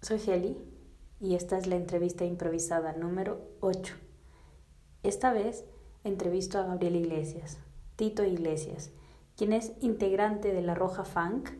[0.00, 0.56] Soy Heli
[1.18, 3.94] y esta es la entrevista improvisada número 8.
[5.02, 5.64] Esta vez
[6.04, 7.58] entrevisto a Gabriel Iglesias,
[7.96, 8.92] Tito Iglesias,
[9.36, 11.50] quien es integrante de La Roja Funk,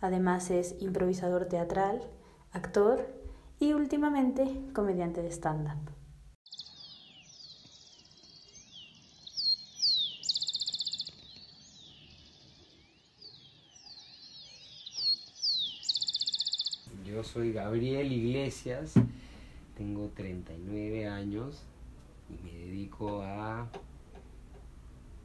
[0.00, 2.02] además es improvisador teatral,
[2.50, 3.06] actor
[3.60, 6.03] y últimamente comediante de stand-up.
[17.24, 18.94] Soy Gabriel Iglesias,
[19.78, 21.62] tengo 39 años
[22.28, 23.66] y me dedico a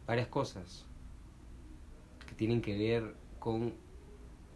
[0.08, 0.86] varias cosas
[2.26, 3.74] que tienen que ver con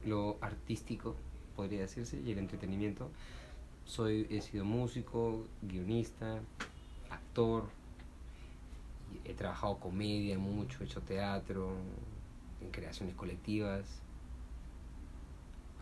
[0.05, 1.15] lo artístico,
[1.55, 3.11] podría decirse, y el entretenimiento.
[3.85, 6.39] Soy, he sido músico, guionista,
[7.09, 7.65] actor,
[9.25, 11.73] he trabajado comedia mucho, he hecho teatro,
[12.61, 13.85] en creaciones colectivas,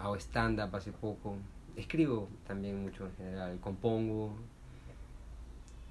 [0.01, 1.37] hago stand-up hace poco,
[1.75, 4.33] escribo también mucho en general, compongo,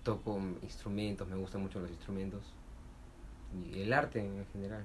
[0.03, 2.43] toco instrumentos, me gustan mucho los instrumentos,
[3.73, 4.85] y el arte en general.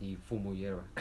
[0.00, 0.82] Y fumo hierba.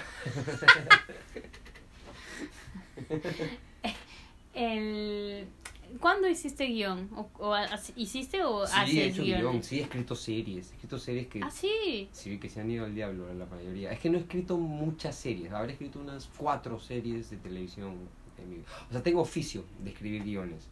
[4.53, 5.47] El...
[5.99, 7.09] ¿Cuándo hiciste guion?
[7.15, 7.55] ¿O, o
[7.95, 9.41] ¿Hiciste o Sí, he haces hecho guiones?
[9.43, 12.09] guion, sí, he escrito series, he escrito series que, Ah, sí.
[12.11, 13.91] sí, que se han ido al diablo la mayoría.
[13.91, 17.95] Es que no he escrito muchas series, habré escrito unas cuatro series de televisión.
[18.37, 18.57] En mi...
[18.89, 20.67] O sea, tengo oficio de escribir guiones,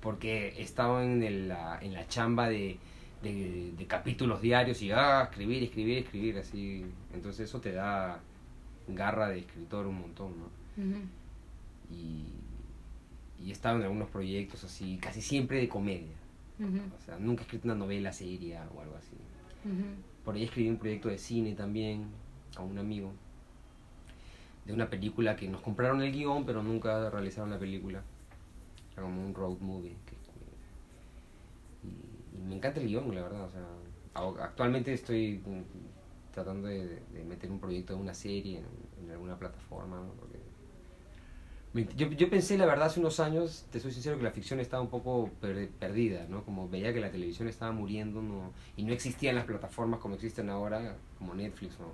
[0.00, 2.78] porque he estado en, el, la, en la chamba de,
[3.22, 6.84] de, de capítulos diarios y ah, escribir, escribir, escribir, así.
[7.12, 8.20] Entonces eso te da
[8.88, 10.48] garra de escritor un montón, ¿no?
[11.94, 12.24] Y,
[13.44, 16.14] y he estado en algunos proyectos así, casi siempre de comedia.
[16.96, 19.16] O sea, nunca he escrito una novela seria o algo así.
[20.24, 22.04] Por ahí escribí un proyecto de cine también
[22.56, 23.12] con un amigo.
[24.64, 28.02] De una película que nos compraron el guion, pero nunca realizaron la película.
[28.92, 29.96] Era como un road movie.
[30.06, 30.22] que-
[31.88, 33.44] y, y me encanta el guion, la verdad.
[33.44, 39.04] O sea, actualmente estoy mm, tratando de, de meter un proyecto de una serie en,
[39.04, 39.96] en alguna plataforma.
[39.96, 40.12] ¿no?
[41.74, 44.82] Yo, yo pensé, la verdad, hace unos años, te soy sincero, que la ficción estaba
[44.82, 46.44] un poco per- perdida, ¿no?
[46.44, 48.52] Como veía que la televisión estaba muriendo ¿no?
[48.76, 51.86] y no existían las plataformas como existen ahora, como Netflix, ¿no?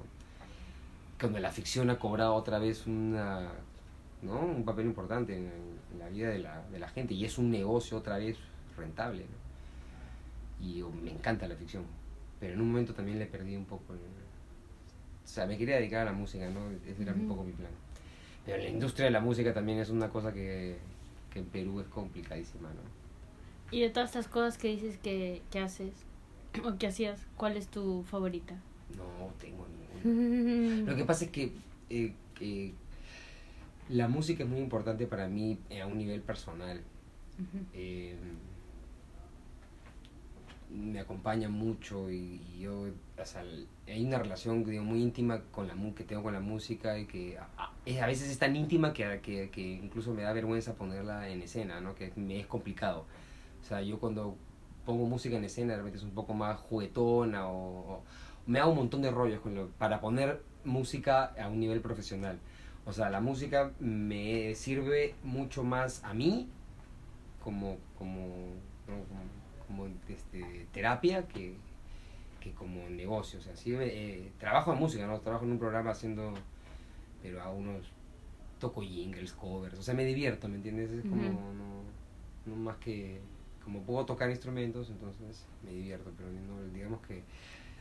[1.21, 3.51] Cuando la ficción ha cobrado otra vez una,
[4.23, 4.41] ¿no?
[4.41, 5.51] un papel importante en,
[5.93, 8.37] en la vida de la, de la gente y es un negocio otra vez
[8.77, 10.67] rentable, ¿no?
[10.67, 11.85] Y oh, me encanta la ficción,
[12.41, 13.95] pero en un momento también le perdí un poco.
[13.95, 16.71] el- o sea, me quería dedicar a la música, ¿no?
[16.87, 17.71] Ese era un poco mi plan.
[18.49, 20.79] Pero la industria de la música también es una cosa que,
[21.31, 22.81] que en Perú es complicadísima, ¿no?
[23.71, 25.93] Y de todas estas cosas que dices que, que haces
[26.65, 28.55] o que hacías, ¿cuál es tu favorita?
[28.97, 29.67] No tengo
[30.03, 30.91] ninguna.
[30.91, 31.53] Lo que pasa es que
[31.91, 32.73] eh, que
[33.91, 36.81] la música es muy importante para mí eh, a un nivel personal.
[37.75, 38.17] Eh,
[40.71, 42.87] me acompaña mucho y, y yo,
[43.23, 43.43] o sea,
[43.87, 47.39] hay una relación digo, muy íntima con la que tengo con la música y que
[47.39, 50.75] a, a- es- a veces es tan íntima que, que, que incluso me da vergüenza
[50.75, 51.95] ponerla en escena, ¿no?
[51.95, 53.05] Que me es complicado.
[53.63, 54.37] O sea, yo cuando
[54.87, 58.03] pongo música en escena de repente es un poco más juguetona o,
[58.47, 59.41] me hago un montón de rollos
[59.79, 62.39] para poner música a un nivel profesional.
[62.87, 66.49] O sea, la música me sirve mucho más a mí
[67.43, 68.21] como, como,
[68.87, 69.05] como,
[69.67, 71.57] como, este, terapia que,
[72.41, 73.39] que como negocio.
[73.39, 75.21] O sea, sí, eh, trabajo en música, ¿no?
[75.21, 76.35] Trabajo en un programa haciendo,
[77.23, 77.87] pero hago unos,
[78.61, 80.91] toco jingles, covers, o sea, me divierto, ¿me entiendes?
[80.91, 81.83] Es como, no,
[82.47, 83.21] no más que,
[83.65, 87.23] como puedo tocar instrumentos, entonces me divierto, pero no, digamos que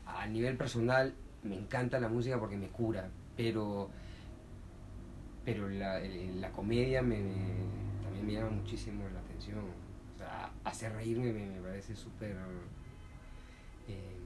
[0.06, 1.14] a nivel personal
[1.44, 3.90] me encanta la música porque me cura, pero
[5.44, 7.68] pero la, el- la comedia me, me-
[8.02, 9.60] también me llama muchísimo la atención.
[9.60, 12.36] O sea, hacer reírme me, me parece súper
[13.88, 14.17] eh,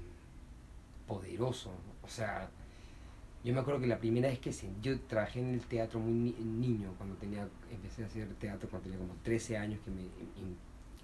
[1.15, 1.71] poderoso.
[2.03, 2.49] O sea,
[3.43, 4.51] yo me acuerdo que la primera vez que
[4.81, 8.83] yo trabajé en el teatro muy ni- niño, cuando tenía, empecé a hacer teatro cuando
[8.89, 10.55] tenía como 13 años, que me, en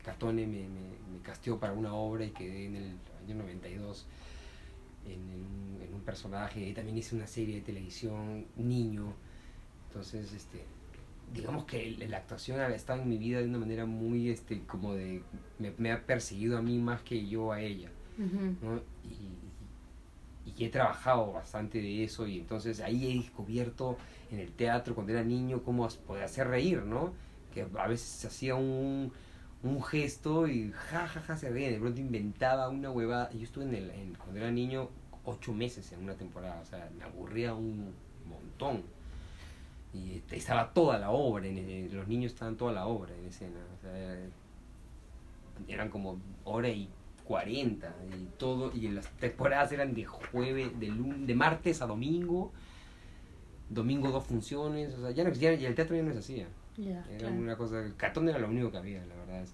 [0.03, 2.91] Catone me, me, me casteó para una obra y quedé en el
[3.25, 4.05] año 92
[5.05, 6.69] en, en un, en un personaje.
[6.69, 9.13] Y también hice una serie de televisión, niño.
[9.89, 10.63] Entonces, este,
[11.33, 14.93] digamos que la actuación ha estado en mi vida de una manera muy, este, como
[14.93, 15.21] de,
[15.59, 17.89] me, me ha perseguido a mí más que yo a ella.
[18.61, 18.77] ¿no?
[19.03, 19.46] Y,
[20.55, 23.97] y he trabajado bastante de eso y entonces ahí he descubierto
[24.31, 27.13] en el teatro cuando era niño cómo poder hacer reír, ¿no?
[27.53, 29.11] Que a veces hacía un,
[29.63, 33.29] un gesto y ja, ja, ja, se reía, de pronto inventaba una huevada.
[33.31, 34.89] Yo estuve en el, en- cuando era niño
[35.25, 37.93] ocho meses en una temporada, o sea, me aburría un
[38.25, 38.83] montón.
[39.93, 43.59] y estaba toda la obra, en, los niños estaban toda la obra en escena.
[43.77, 44.17] O sea,
[45.67, 46.89] eran como hora y
[47.27, 52.51] 40 y todo, y las temporadas eran de jueves, de, de martes a domingo,
[53.69, 56.47] domingo dos funciones, o sea, ya no existía, y el teatro ya no se hacía.
[57.09, 59.45] era una cosa, el catón era lo único que había, la verdad.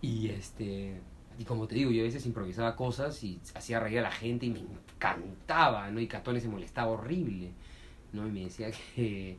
[0.00, 1.00] Y este,
[1.38, 4.46] y como te digo, yo a veces improvisaba cosas y hacía reír a la gente
[4.46, 6.00] y me encantaba, ¿no?
[6.00, 7.52] Y Catón se molestaba horrible,
[8.12, 8.26] ¿no?
[8.26, 9.38] Y me decía que,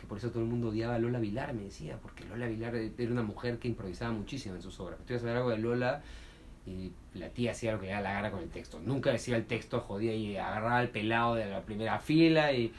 [0.00, 2.74] que por eso todo el mundo odiaba a Lola Vilar, me decía, porque Lola Vilar
[2.74, 4.98] era una mujer que improvisaba muchísimo en sus obras.
[5.00, 6.02] Estoy a saber algo de Lola
[6.66, 8.80] y la tía hacía lo que le la gana con el texto.
[8.80, 12.72] Nunca decía el texto, jodía y agarraba al pelado de la primera fila y,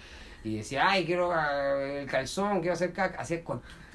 [0.44, 3.22] y decía, ay, quiero ah, el calzón, quiero hacer caca.
[3.22, 3.44] Hacía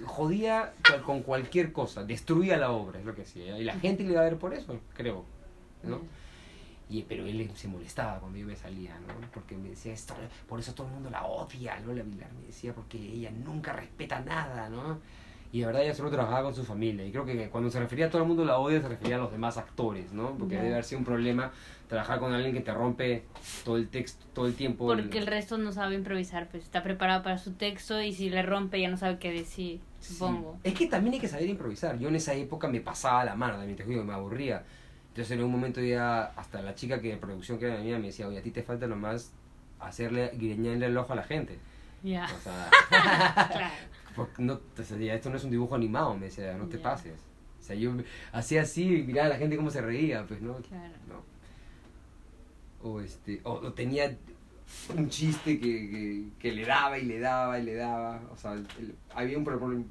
[0.04, 0.72] jodía
[1.04, 3.58] con cualquier cosa, destruía la obra, es lo que hacía.
[3.58, 5.24] Y la gente le iba a ver por eso, creo.
[5.82, 6.00] ¿no?
[6.88, 9.14] Y, pero él se molestaba cuando yo me salía, ¿no?
[9.32, 10.14] Porque me decía, esto,
[10.48, 14.20] por eso todo el mundo la odia, Lola Vilar, me decía, porque ella nunca respeta
[14.20, 15.00] nada, ¿no?
[15.52, 17.04] Y de verdad ella solo trabajaba con su familia.
[17.04, 19.18] Y creo que cuando se refería a todo el mundo la odia, se refería a
[19.18, 20.36] los demás actores, ¿no?
[20.36, 21.52] Porque debe haber sido un problema
[21.88, 23.24] trabajar con alguien que te rompe
[23.64, 24.86] todo el texto, todo el tiempo.
[24.86, 28.42] Porque el, resto no sabe improvisar, pues está preparado para su texto y si le
[28.42, 30.58] rompe ya no sabe qué decir, supongo.
[30.64, 31.98] Es que también hay que saber improvisar.
[31.98, 34.64] Yo en esa época me pasaba la mano, también te digo, me aburría.
[35.16, 38.08] Entonces en un momento ya hasta la chica que de producción que era mía me
[38.08, 39.32] decía, oye, a ti te falta nomás
[39.80, 41.58] hacerle, guiñarle el ojo a la gente.
[42.02, 42.26] Ya.
[42.26, 42.70] O sea,
[43.48, 44.28] claro.
[44.36, 47.18] no, esto no es un dibujo animado, me decía, no te pases.
[47.60, 47.92] O sea, yo
[48.32, 50.56] hacía así y miraba a la gente cómo se reía, pues, ¿no?
[50.56, 50.92] Claro.
[51.08, 51.36] No
[52.82, 54.16] o este o, tenía
[54.96, 58.56] un chiste que, que, le daba y le daba y le daba o sea
[59.14, 59.44] había un,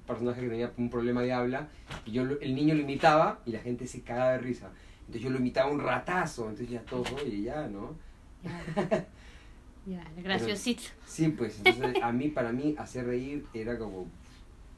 [0.05, 1.69] personaje que tenía un problema de habla
[2.05, 4.71] y yo el niño lo imitaba y la gente se cagaba de risa
[5.07, 7.95] entonces yo lo imitaba un ratazo entonces ya todo y ya no
[9.85, 14.07] ya, graciosito sí pues entonces a mí para mí hacer reír era como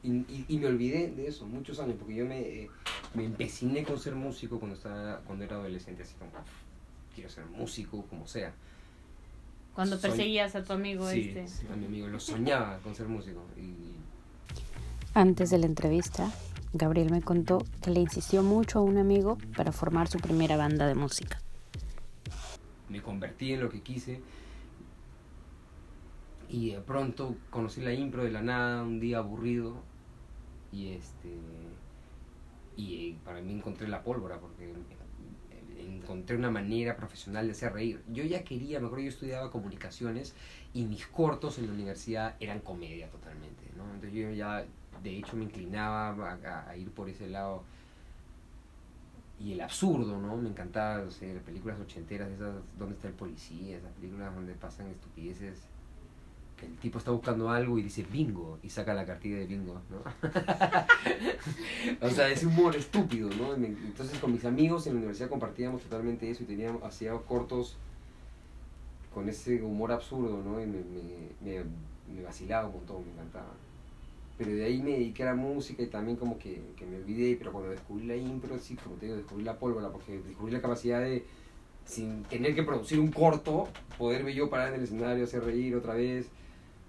[0.04, 2.70] y, y, me olvidé de eso muchos años porque yo me, eh,
[3.14, 6.32] me empeciné con ser músico cuando estaba cuando era adolescente así como
[7.18, 8.54] quiero ser músico, como sea.
[9.74, 11.68] Cuando perseguías a tu amigo sí, este.
[11.74, 13.44] a mi amigo, lo soñaba con ser músico.
[13.58, 13.96] Y...
[15.16, 16.32] Antes de la entrevista,
[16.78, 20.88] Gabriel me contó que le insistió mucho a un amigo para formar su primera banda
[20.88, 21.40] de música.
[22.90, 24.22] Me convertí en lo que quise
[26.50, 29.76] y de pronto conocí la impro de la nada, un día aburrido
[30.72, 31.30] y este
[32.78, 34.72] y para mí encontré la pólvora porque
[35.80, 38.02] encontré una manera profesional de hacer reír.
[38.08, 40.36] Yo ya quería, me acuerdo yo estudiaba comunicaciones
[40.74, 43.84] y mis cortos en la universidad eran comedia totalmente, ¿no?
[43.86, 44.66] Entonces yo ya,
[45.08, 46.38] de hecho, me inclinaba
[46.68, 47.64] a, ir por ese lado.
[49.40, 50.36] Y el absurdo, ¿no?
[50.38, 53.78] Me encantaba, o sea, películas ochenteras, esas, ¿Dónde está el policía?
[53.78, 55.68] Esas películas donde pasan estupideces
[56.58, 59.80] que el tipo está buscando algo y dice bingo y saca la cartilla de bingo,
[59.90, 60.02] ¿no?
[62.02, 63.54] o sea, es humor estúpido, ¿no?
[63.54, 67.78] Entonces con mis amigos en la universidad compartíamos totalmente eso y teníamos, hacíamos cortos
[69.14, 70.62] con ese humor absurdo, ¿no?
[70.62, 71.64] Y me,
[72.24, 73.54] vacilaba un montón, me encantaba.
[74.38, 77.36] Pero de ahí me dediqué a la música y también como que, que me olvidé,
[77.38, 80.62] pero cuando descubrí la impro, sí, como te digo, descubrí la pólvora, porque descubrí la
[80.62, 81.26] capacidad de,
[81.86, 83.68] sin tener que producir un corto,
[83.98, 86.28] poderme yo parar en el escenario, hacer reír otra vez,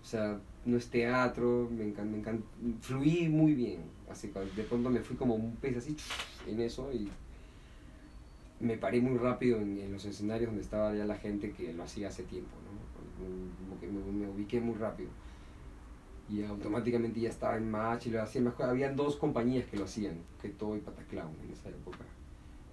[0.02, 2.44] o sea, no es teatro, me encanta, me encanta,
[2.82, 3.80] fluí muy bien,
[4.10, 5.96] así que de pronto me fui como un pez así
[6.46, 7.08] en eso y
[8.60, 12.08] me paré muy rápido en, los escenarios donde estaba ya la gente que lo hacía
[12.08, 12.78] hace tiempo, ¿no?
[13.68, 15.10] Como que me, ubiqué muy rápido
[16.30, 18.52] y automáticamente ya estaba en match y lo hacían.
[18.58, 22.04] Habían dos compañías que lo hacían, que todo y Pataclown en esa época.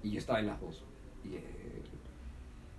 [0.04, 0.84] Y yo estaba en las dos.
[1.24, 1.42] Y, eh,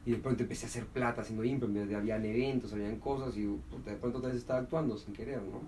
[0.04, 3.96] y de pronto empecé a hacer plata haciendo impro, habían eventos, habían cosas y de
[4.00, 5.60] pronto otra vez estaba actuando sin querer, ¿no?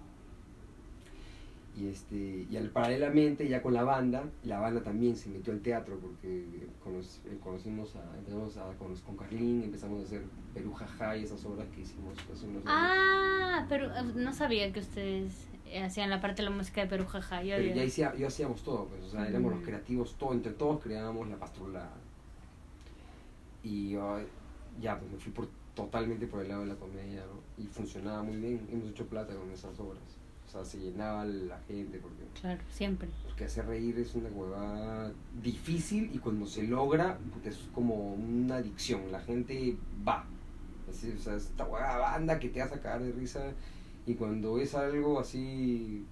[1.78, 5.60] Y, este, y al, paralelamente ya con la banda, la banda también se metió al
[5.60, 10.22] teatro porque eh, conocimos a, empezamos a, con, con Carlín, empezamos a hacer
[10.54, 14.80] Perú Jaja y esas obras que hicimos hace unos Ah, pero eh, no sabía que
[14.80, 15.46] ustedes
[15.84, 17.42] hacían la parte de la música de Perú Jaja.
[17.42, 20.82] Yo, ya hacía, yo hacíamos todo, pues, o sea, éramos los creativos, todo, entre todos
[20.82, 21.90] creábamos la pastrula
[23.62, 23.92] y
[24.80, 27.62] ya, pues me fui por, totalmente por el lado de la comedia, ¿no?
[27.62, 28.66] Y funcionaba muy bien.
[28.72, 30.02] Hemos hecho plata con esas obras.
[30.48, 32.24] O sea, se llenaba la gente porque...
[32.40, 33.06] Claro, siempre.
[33.26, 35.12] Porque hacer reír es una huevada
[35.42, 39.12] difícil y cuando se logra es como una adicción.
[39.12, 39.76] La gente
[40.06, 40.24] va.
[40.88, 43.52] Así, o sea, esta huevada banda que te hace cagar de risa
[44.06, 46.06] y cuando es algo así...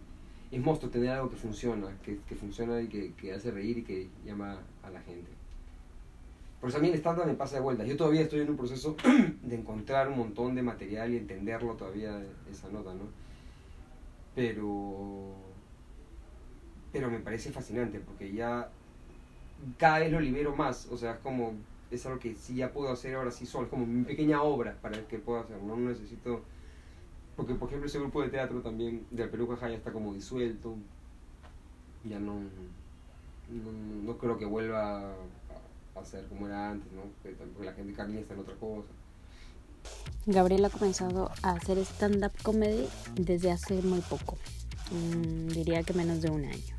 [0.53, 3.83] Es monstruo tener algo que funciona, que, que funciona y que, que hace reír y
[3.83, 5.31] que llama a la gente.
[6.61, 7.85] Por eso a mí el stand-up me pasa de vuelta.
[7.85, 8.97] Yo todavía estoy en un proceso
[9.43, 13.26] de encontrar un montón de material y entenderlo todavía, esa nota, ¿no?
[14.37, 15.35] Pero...
[16.93, 18.71] Pero me parece fascinante porque ya
[19.79, 20.87] cada vez lo libero más.
[20.93, 21.55] O sea, es como...
[21.91, 23.65] Es algo que sí ya puedo hacer ahora sí solo.
[23.65, 25.61] Es como mi pequeña obra para el que puedo hacer.
[25.61, 26.43] No necesito...
[27.37, 30.77] Porque, por ejemplo, ese grupo de teatro también del Perú Cajá ya está como disuelto.
[32.05, 32.35] Ya no,
[33.51, 33.73] no,
[34.05, 35.15] no creo que vuelva a,
[35.97, 37.03] a ser como era antes, ¿no?
[37.23, 38.89] Porque la gente cambia está en otra cosa.
[40.27, 44.37] Gabriel ha comenzado a hacer stand-up comedy desde hace muy poco.
[44.91, 46.75] Mm, diría que menos de un año.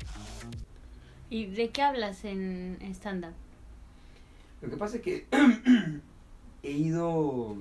[1.30, 3.34] ¿Y de qué hablas en stand-up?
[4.60, 5.26] Lo que pasa es que
[6.62, 7.56] he ido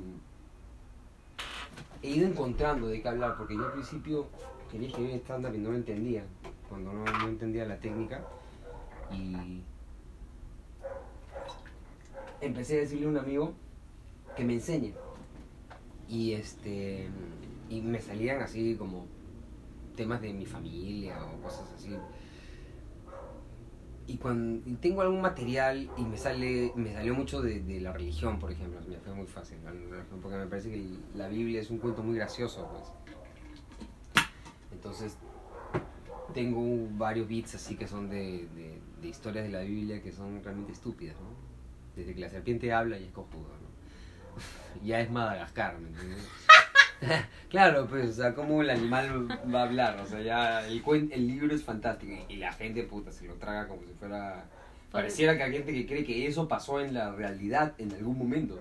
[2.02, 4.28] he ido encontrando de qué hablar, porque yo al principio
[4.72, 6.24] quería escribir estándar y no lo entendía,
[6.70, 8.22] cuando no, no entendía la técnica,
[9.12, 9.62] y
[12.42, 13.54] empecé a decirle a un amigo
[14.36, 14.94] que me enseñe.
[16.10, 17.10] Y este
[17.70, 19.06] y me salían así como
[19.96, 21.96] temas de mi familia o cosas así.
[24.08, 27.92] Y cuando y tengo algún material y me sale me salió mucho de, de la
[27.92, 29.72] religión, por ejemplo, me fue muy fácil, ¿no?
[30.22, 30.86] porque me parece que
[31.16, 33.14] la Biblia es un cuento muy gracioso, pues.
[34.72, 35.18] Entonces
[36.34, 40.42] tengo varios beats así que son de, de, de historias de la Biblia que son
[40.44, 41.36] realmente estúpidas, ¿no?
[41.96, 43.67] Desde que la serpiente habla y es cojudo, ¿no?
[44.84, 46.28] Ya es Madagascar, ¿me entiendes?
[47.50, 51.10] claro, pues, o sea, cómo el animal va a hablar, o sea, ya el, cuen-
[51.12, 54.46] el libro es fantástico y, y la gente, puta, se lo traga como si fuera...
[54.92, 58.58] Pareciera que hay gente que cree que eso pasó en la realidad en algún momento.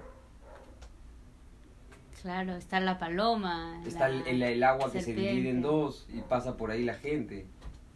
[2.23, 3.80] Claro, está la paloma.
[3.87, 6.95] Está la, el, el- agua que se divide en dos y pasa por ahí la
[6.95, 7.47] gente.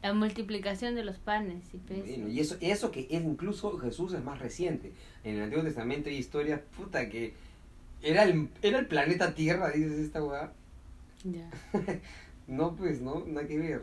[0.02, 2.06] La multiplicación de los panes y peces.
[2.18, 4.92] Bueno, y eso, eso que es incluso Jesús es más reciente.
[5.24, 7.34] En el Antiguo Testamento hay historias, puta, que
[8.02, 10.52] era el, era el planeta Tierra, dices esta weá.
[11.24, 11.48] Ya.
[12.46, 13.80] No, pues, no, nada que ver.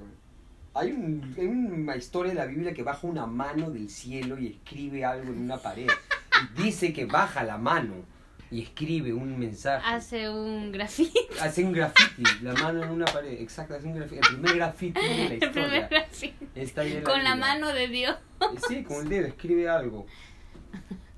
[0.74, 4.48] Hay, un- hay una historia de la Biblia que baja una mano del cielo y
[4.48, 5.88] escribe algo en una pared.
[6.58, 7.94] Y dice que baja la mano
[8.52, 9.86] y escribe un mensaje.
[9.88, 11.18] Hace un grafiti.
[11.42, 13.40] Hace un graffiti, la mano en una pared.
[13.40, 14.18] Exacto, hace un graffiti.
[14.18, 15.88] El primer graffiti de la El primer historia.
[15.88, 16.48] grafiti.
[16.54, 18.18] Está ahí en Con la mano de Dios.
[18.42, 20.06] Eh, Sí, con el dedo, escribe algo.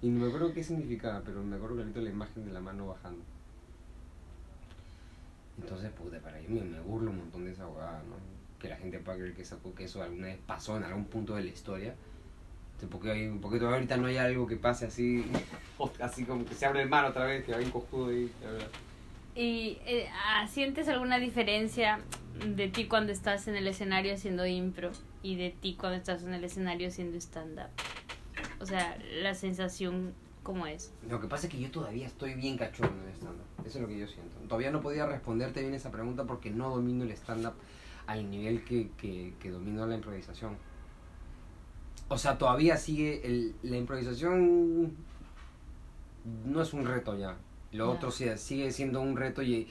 [0.01, 2.87] Y no me acuerdo qué significaba, pero me acuerdo clarito la imagen de la mano
[2.87, 3.23] bajando.
[5.61, 8.15] Entonces, puta, para yo me, burlo un montón de esa abogada, ¿no?
[8.59, 11.35] Que la gente pueda creer que eso, que eso alguna vez pasó en algún punto
[11.35, 11.95] de la historia.
[12.75, 15.25] Este, Porque, hay, porque todavía ahorita no hay algo que pase así,
[15.99, 18.31] así como que se abre el mar otra vez, que hay un cojudo ahí.
[18.41, 18.67] la verdad.
[19.35, 21.99] ¿Y eh, ah, sientes alguna diferencia
[22.45, 24.91] de ti cuando estás en el escenario haciendo impro
[25.23, 27.69] y de ti cuando estás en el escenario haciendo stand-up?
[28.61, 30.13] O sea, la sensación,
[30.43, 30.91] ¿cómo es?
[31.09, 33.65] Lo que pasa es que yo todavía estoy bien cachondo en el stand-up.
[33.65, 34.37] Eso es lo que yo siento.
[34.47, 37.53] Todavía no podía responderte bien esa pregunta porque no domino el stand-up
[38.07, 40.57] al nivel que, que, que domino la improvisación.
[42.09, 43.25] O sea, todavía sigue.
[43.25, 44.95] El, la improvisación
[46.45, 47.37] no es un reto ya.
[47.71, 49.67] Lo otro sí, sigue siendo un reto y,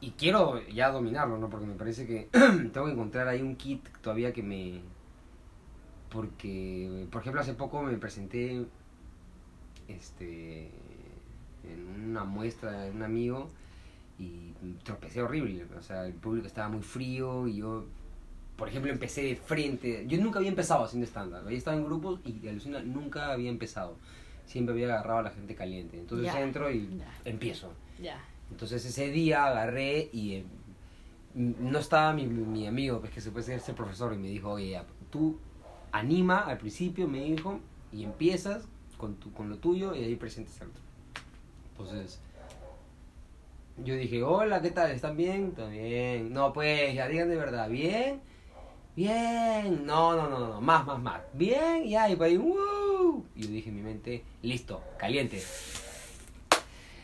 [0.00, 1.50] y quiero ya dominarlo, ¿no?
[1.50, 2.28] Porque me parece que
[2.72, 4.80] tengo que encontrar ahí un kit todavía que me.
[6.12, 8.64] Porque, por ejemplo, hace poco me presenté
[9.88, 10.70] este
[11.64, 13.48] en una muestra de un amigo
[14.18, 14.52] y
[14.84, 17.84] tropecé horrible, o sea, el público estaba muy frío y yo,
[18.56, 22.20] por ejemplo, empecé de frente, yo nunca había empezado haciendo estándar, había estado en grupos
[22.24, 23.96] y alucina, nunca había empezado,
[24.46, 27.72] siempre había agarrado a la gente caliente, entonces entro y empiezo.
[28.50, 30.44] Entonces ese día agarré y eh,
[31.34, 34.80] no estaba mi, mi amigo, pues que se puede ser profesor, y me dijo, oye,
[35.10, 35.38] tú
[35.92, 37.60] anima al principio, me dijo,
[37.92, 38.64] y empiezas
[38.96, 40.82] con, tu, con lo tuyo y ahí presentas al otro.
[41.70, 42.20] Entonces,
[43.84, 44.90] yo dije, hola, ¿qué tal?
[44.90, 45.48] ¿Están bien?
[45.48, 46.32] ¿Están bien?
[46.32, 48.20] No, pues, ya digan de verdad, ¿bien?
[48.94, 51.20] Bien, no, no, no, no, más, más, más.
[51.32, 53.24] Bien, y ahí, ¡woo!
[53.34, 55.42] Y yo dije en mi mente, listo, caliente.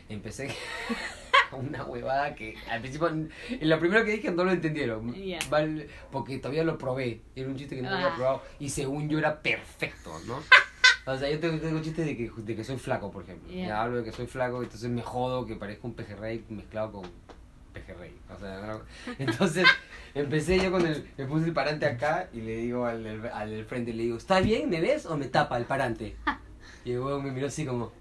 [0.09, 0.49] Empecé
[1.52, 5.12] una huevada que al principio, en lo primero que dije no lo entendieron.
[5.14, 5.38] Ya.
[5.50, 7.20] Vale, porque todavía lo probé.
[7.36, 8.14] Era un chiste que no había Ah.
[8.16, 8.42] probado.
[8.58, 10.42] Y según yo era perfecto, ¿no?
[11.10, 13.50] O sea, yo tengo, tengo chistes de que, de que soy flaco, por ejemplo.
[13.50, 13.68] Ya.
[13.68, 17.10] Ya hablo de que soy flaco, entonces me jodo que parezco un pejerrey mezclado con
[17.72, 18.14] pejerrey.
[18.34, 18.82] O sea, no-
[19.18, 19.66] entonces
[20.14, 21.08] empecé yo con el.
[21.16, 24.40] Me puse el parante acá y le digo al, al del frente, le digo, ¿está
[24.40, 24.68] bien?
[24.68, 26.16] ¿Me ves o me tapa el parante?
[26.84, 27.92] Y el huevo me miró así como,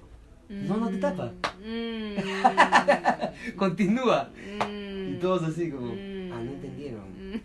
[0.49, 1.33] No, no te tapa.
[1.65, 2.15] Mm,
[3.57, 4.29] continúa.
[4.65, 7.07] mm, Y todos así como, mm, ah, no entendieron.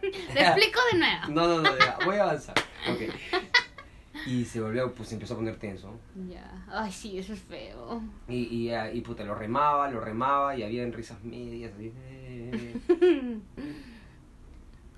[0.00, 1.28] Te explico de nuevo.
[1.28, 2.54] No, no, no, ya, voy a avanzar.
[2.90, 3.00] Ok.
[4.26, 5.98] y se volvió, pues empezó a poner tenso.
[6.28, 6.64] Ya.
[6.68, 8.02] Ay, sí, eso es feo.
[8.28, 11.72] Y, y, ah, y puta, lo remaba, lo remaba y había risas medias.
[11.74, 11.92] así,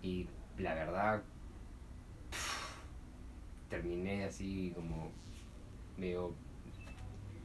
[0.03, 0.27] y
[0.59, 1.23] la verdad,
[3.69, 5.11] terminé así como
[5.97, 6.33] medio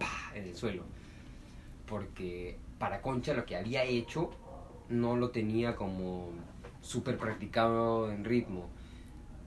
[0.03, 0.37] ¡pah!
[0.37, 0.83] en el suelo.
[1.87, 4.31] Porque para Concha lo que había hecho
[4.89, 6.29] no lo tenía como
[6.81, 8.67] súper practicado en ritmo.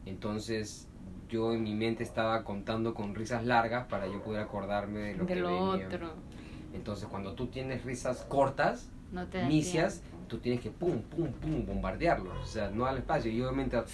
[0.04, 0.86] Entonces
[1.28, 5.24] yo en mi mente estaba contando con risas largas para yo poder acordarme de lo
[5.24, 5.86] De que lo venía.
[5.86, 6.14] otro.
[6.74, 9.48] Entonces cuando tú tienes risas cortas, No te tiempo.
[10.28, 12.32] tú tienes que pum, pum, pum, bombardearlo.
[12.40, 13.30] O sea, no al espacio.
[13.30, 13.86] Y yo mientras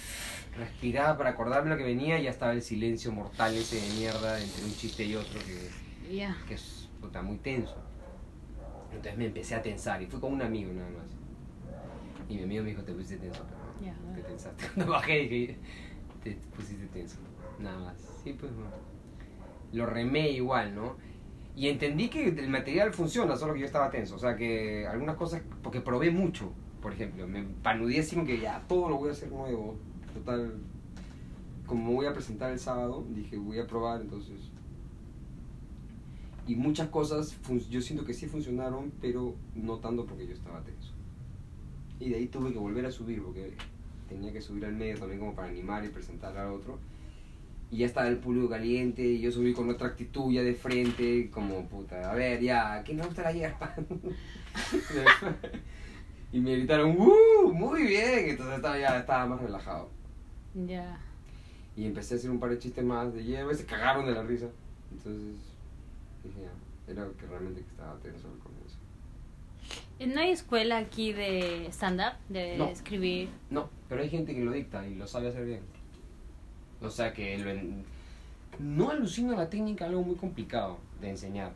[0.57, 4.63] respiraba para acordarme lo que venía, ya estaba el silencio mortal ese de mierda entre
[4.65, 5.69] un chiste y otro que,
[6.15, 6.37] Ya.
[6.47, 7.75] que es puta, muy tenso.
[8.89, 11.07] Entonces me empecé a tensar y fui con un amigo nada más.
[12.29, 14.65] Y mi amigo me dijo, te pusiste tenso, pero te tensaste.
[14.75, 15.57] Cuando bajé dije,
[16.23, 17.17] te pusiste tenso.
[17.59, 17.95] Nada más.
[18.23, 18.51] Sí, pues.
[19.71, 20.95] Lo remé igual, ¿no?
[21.55, 24.15] Y entendí que el material funciona, solo que yo estaba tenso.
[24.15, 26.51] O sea, que algunas cosas, porque probé mucho,
[26.81, 27.27] por ejemplo.
[27.27, 29.75] Me panudísimo que ya todo lo voy a hacer nuevo.
[30.13, 30.53] Total,
[31.65, 34.52] como me voy a presentar el sábado, dije, voy a probar, entonces.
[36.45, 37.37] Y muchas cosas,
[37.69, 40.91] yo siento que sí funcionaron, pero no tanto porque yo estaba tenso.
[41.99, 43.53] Y de ahí tuve que volver a subir, porque
[44.09, 46.79] tenía que subir al medio también como para animar y presentar al otro.
[47.71, 51.31] Y ya estaba el público caliente, y yo subí con otra actitud ya de frente,
[51.31, 53.73] como puta, a ver, ya, ¿quién le gusta la hierba?
[56.33, 57.53] y me gritaron, ¡uh!
[57.53, 59.89] Muy bien, entonces estaba, ya estaba más relajado.
[60.67, 60.99] Ya.
[61.77, 64.11] Y empecé a hacer un par de chistes más de hierba y se cagaron de
[64.11, 64.47] la risa.
[64.91, 65.52] Entonces
[66.87, 68.77] era que realmente que estaba tenso al comienzo.
[70.05, 72.13] ¿No hay escuela aquí de stand-up?
[72.29, 72.67] De No.
[72.69, 73.29] escribir.
[73.49, 75.61] No, pero hay gente que lo dicta y lo sabe hacer bien.
[76.81, 77.85] O sea que lo en-
[78.59, 81.53] no alucino la técnica algo muy complicado de enseñar.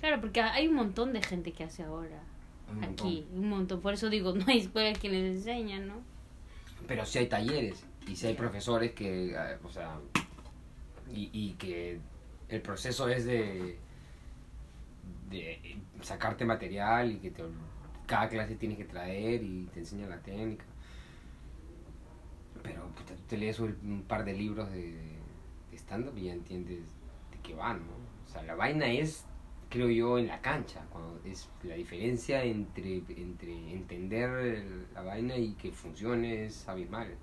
[0.00, 2.22] Claro, porque hay un montón de gente que hace ahora.
[2.70, 2.84] Un.
[2.84, 3.80] Aquí, un montón.
[3.80, 5.94] Por eso digo, no hay escuela que les enseñan, ¿no?
[6.86, 9.98] Pero sí hay talleres y sí hay profesores que, eh, o sea,
[11.14, 11.98] y, y que
[12.50, 13.78] el proceso es de,
[15.30, 17.42] de sacarte material y que te,
[18.06, 20.64] cada clase tienes que traer y te enseña la técnica.
[22.62, 24.92] Pero puta, tú te lees un, par de libros de,
[25.70, 26.80] de stand-up y ya entiendes
[27.30, 27.80] de qué va, ¿no?
[28.26, 29.24] O sea, la vaina es,
[29.68, 35.52] creo yo, en la cancha, cuando es la diferencia entre, entre entender la vaina y
[35.54, 37.14] que funcione es abismal.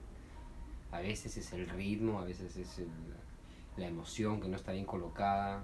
[0.92, 2.88] A veces es el ritmo, a veces es el-
[3.78, 5.64] la emoción que no está bien colocada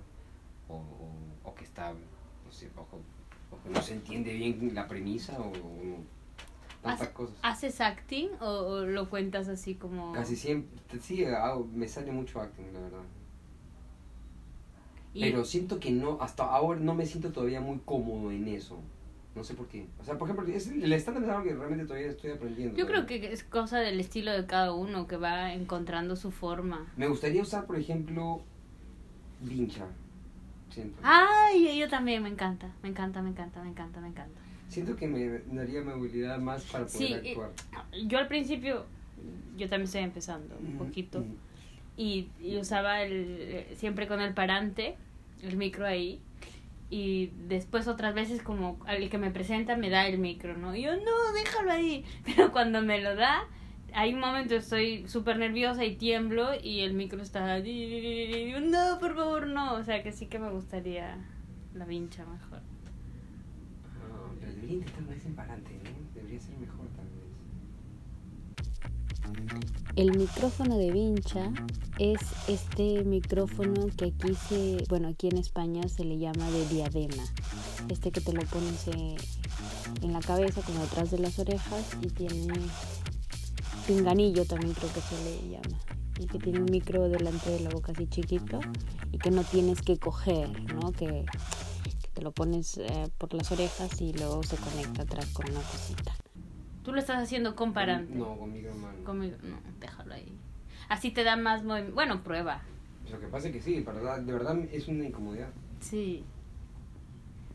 [0.69, 2.99] o, o- o que está, no sé, ojo,
[3.51, 5.51] o que no se entiende bien la premisa o,
[6.81, 7.35] tantas ¿Hace- cosas.
[7.41, 10.11] ¿Haces acting o, o lo cuentas así como...?
[10.13, 13.03] Casi siempre, sí, hago- me sale mucho acting, la verdad.
[15.13, 18.79] Y- Pero siento que no, hasta ahora no me siento todavía muy cómodo en eso.
[19.35, 19.87] No sé por qué.
[19.99, 22.77] O sea, por ejemplo, es, el estándar es algo que realmente todavía estoy aprendiendo.
[22.77, 26.85] Yo creo que es cosa del estilo de cada uno que va encontrando su forma.
[26.97, 28.41] Me gustaría usar, por ejemplo,
[29.41, 29.85] Vincha.
[30.69, 30.99] Siento.
[31.03, 34.39] Ay, yo también, me encanta, me encanta, me encanta, me encanta, me encanta.
[34.69, 37.51] Siento que me daría movilidad más para poder Sí, eh, actuar.
[38.07, 38.85] Yo al principio,
[39.55, 41.23] yo también estoy empezando un poquito,
[41.95, 44.95] y, y usaba el, siempre con el parante,
[45.43, 46.19] el micro ahí,
[46.93, 50.75] y después otras veces como el que me presenta me da el micro, ¿no?
[50.75, 53.47] Y yo, no, déjalo ahí, pero cuando me lo da,
[53.95, 59.47] hay un momento estoy súper nerviosa y tiemblo y el micro está, no, por favor,
[59.47, 61.17] no, o sea que sí que me gustaría
[61.73, 62.61] la vincha mejor.
[63.85, 65.35] Ah, pero debería intentar más en
[69.95, 71.51] El micrófono de vincha
[71.99, 77.23] es este micrófono que aquí se, bueno, aquí en España se le llama de diadema.
[77.89, 82.47] Este que te lo pones en la cabeza, como detrás de las orejas y tiene
[83.85, 85.79] pinganillo también creo que se le llama.
[86.19, 88.61] Y que tiene un micro delante de la boca así chiquito
[89.11, 90.91] y que no tienes que coger, ¿no?
[90.91, 91.05] Que,
[91.83, 95.61] que te lo pones eh, por las orejas y luego se conecta atrás con una
[95.61, 96.15] cosita.
[96.83, 98.13] Tú lo estás haciendo con parante.
[98.15, 99.03] No, con micro mano.
[99.05, 100.31] Conmigo, no, déjalo ahí.
[100.89, 101.95] Así te da más movimiento.
[101.95, 102.61] Bueno, prueba.
[103.11, 105.49] Lo que pasa es que sí, para de verdad es una incomodidad.
[105.79, 106.23] Sí.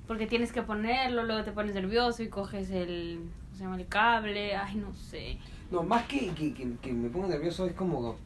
[0.07, 3.77] Porque tienes que ponerlo, luego te pones nervioso y coges el, ¿cómo se llama?
[3.77, 4.57] El cable.
[4.57, 5.37] Ay, no sé.
[5.71, 8.17] No, más que, que, que, que me ponga nervioso es como,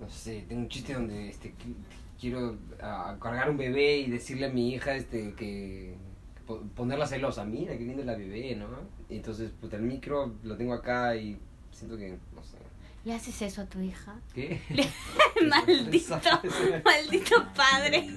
[0.00, 1.76] no sé, tengo un chiste donde este, qui-
[2.20, 5.94] quiero ah, cargar un bebé y decirle a mi hija este que
[6.74, 8.66] ponerla celosa, mira qué linda la bebé, ¿no?
[9.08, 11.38] Y entonces, puta, el micro lo tengo acá y
[11.70, 12.56] siento que, no sé.
[13.04, 14.16] ¿Le haces eso a tu hija?
[14.34, 14.60] ¿Qué?
[15.48, 16.20] maldito,
[16.84, 18.08] maldito padre.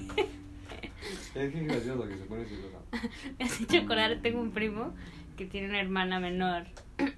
[1.35, 2.77] Es que es gracioso que se pone celosa.
[3.39, 4.93] Me has hecho acordar, tengo un primo
[5.37, 6.65] que tiene una hermana menor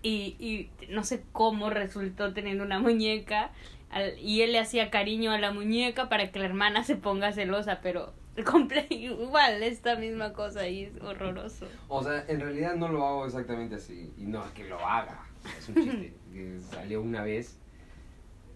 [0.01, 3.51] y, y no sé cómo resultó teniendo una muñeca
[3.89, 7.33] al- y él le hacía cariño a la muñeca para que la hermana se ponga
[7.33, 8.13] celosa, pero
[8.45, 11.67] comple- igual esta misma cosa y es horroroso.
[11.87, 14.11] O sea, en realidad no lo hago exactamente así.
[14.17, 15.25] Y no es que lo haga.
[15.57, 16.13] Es un chiste.
[16.33, 17.57] que salió una vez.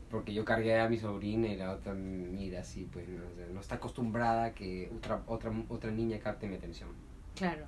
[0.10, 3.46] Porque yo cargué a mi sobrina y la otra mira así, pues no, O sea,
[3.54, 6.90] no está acostumbrada a que otra, otra, otra niña capte mi atención.
[7.36, 7.66] Claro.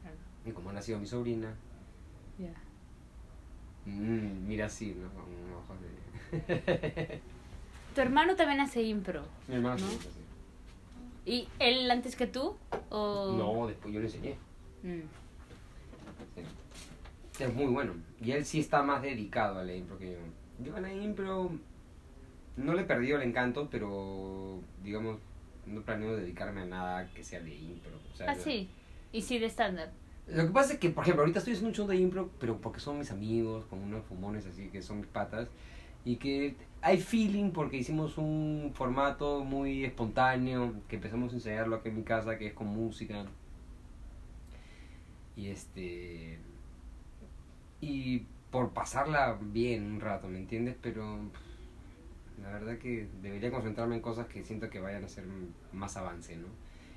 [0.00, 0.16] Claro,
[0.46, 1.54] Y como ha nacido mi sobrina,
[2.38, 2.54] ya.
[3.84, 5.10] mm, mira así, ¿no?
[5.10, 7.20] Con ojos de...
[7.94, 9.22] Tu hermano también hace impro.
[9.48, 9.88] mi hermana ¿No?
[9.90, 9.98] sí.
[11.24, 12.56] ¿Y él antes que tú?
[12.90, 13.34] O...
[13.36, 14.36] No, después yo le enseñé.
[14.82, 15.00] Mm.
[16.34, 17.44] Sí.
[17.44, 17.94] Es muy bueno.
[18.20, 20.18] Y él sí está más dedicado a la impro que yo.
[20.64, 21.50] Yo a la impro
[22.56, 25.18] no le he perdido el encanto, pero digamos,
[25.66, 27.92] no planeo dedicarme a nada que sea de impro.
[28.12, 28.68] O sea, Ah, sí.
[29.12, 29.92] Y sí, de estándar.
[30.26, 32.58] Lo que pasa es que, por ejemplo, ahorita estoy haciendo un show de impro, pero
[32.58, 35.48] porque son mis amigos, con unos fumones así que son mis patas,
[36.04, 41.88] y que hay feeling porque hicimos un formato muy espontáneo, que empezamos a ensayarlo aquí
[41.88, 43.24] en mi casa, que es con música.
[45.36, 46.38] Y este.
[47.80, 50.76] Y por pasarla bien un rato, ¿me entiendes?
[50.82, 51.20] Pero
[52.42, 55.24] la verdad que debería concentrarme en cosas que siento que vayan a ser
[55.72, 56.48] más avance, ¿no?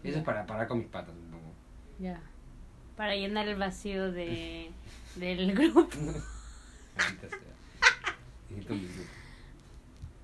[0.03, 1.53] Eso es para parar con mis patas un poco.
[1.99, 2.21] Ya.
[2.97, 4.71] Para llenar el vacío de,
[5.15, 5.87] del grupo.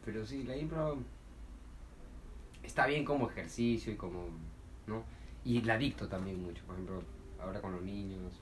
[0.05, 0.97] Pero sí, la impro
[2.63, 4.25] está bien como ejercicio y como,
[4.87, 5.03] ¿no?
[5.43, 7.01] Y la dicto también mucho, por ejemplo,
[7.41, 8.33] ahora con los niños.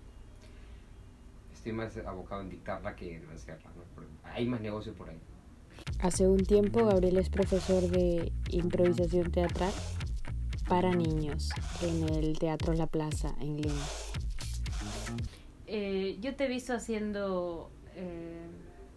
[1.54, 4.30] Estoy más abocado en dictarla que en hacerla, ¿no?
[4.32, 5.20] Hay más negocio por ahí.
[6.00, 9.74] Hace un tiempo Gabriel es profesor de improvisación teatral
[10.68, 11.50] para niños
[11.82, 13.86] en el Teatro La Plaza en Lima.
[15.68, 18.48] Eh, yo te he visto haciendo eh,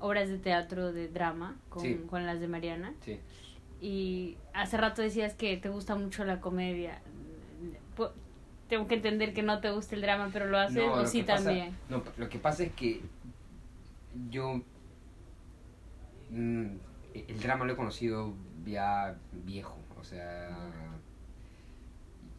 [0.02, 2.00] obras de teatro de drama con, Sí.
[2.10, 2.92] con las de Mariana.
[3.00, 3.18] Sí.
[3.80, 7.00] Y hace rato decías que te gusta mucho la comedia.
[8.68, 11.06] Tengo que entender que no te gusta el drama, pero lo haces No, o lo
[11.06, 11.76] sí pasa- también.
[11.90, 13.00] no, lo que pasa es que
[14.30, 14.62] yo
[16.30, 16.66] mm,
[17.14, 18.32] el drama lo he conocido
[18.64, 20.56] ya viejo, o sea,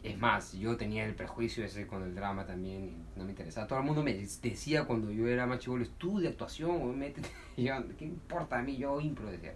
[0.04, 2.84] es más, yo tenía el prejuicio ese con el drama también,
[3.16, 3.66] y no me interesaba.
[3.66, 7.30] Todo el mundo me decía cuando yo era más chivo, estudia actuación, o métete.
[7.56, 8.76] Y yo, ¿qué importa a mí?
[8.76, 9.54] Yo impro, decía.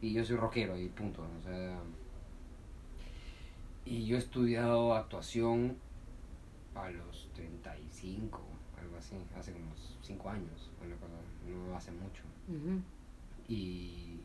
[0.00, 1.78] Y yo soy rockero y punto, o sea.
[3.84, 5.76] Y yo he estudiado actuación
[6.74, 8.40] a los 35,
[8.80, 9.66] algo así, hace como
[10.02, 10.70] 5 años,
[11.46, 12.22] no hace mucho.
[13.48, 14.18] Y,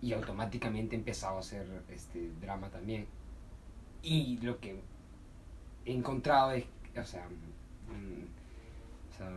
[0.00, 3.08] y automáticamente he empezado a hacer este drama también.
[4.06, 4.80] Y lo que
[5.84, 6.64] he encontrado es,
[6.96, 8.22] o sea, mm,
[9.10, 9.36] o sea,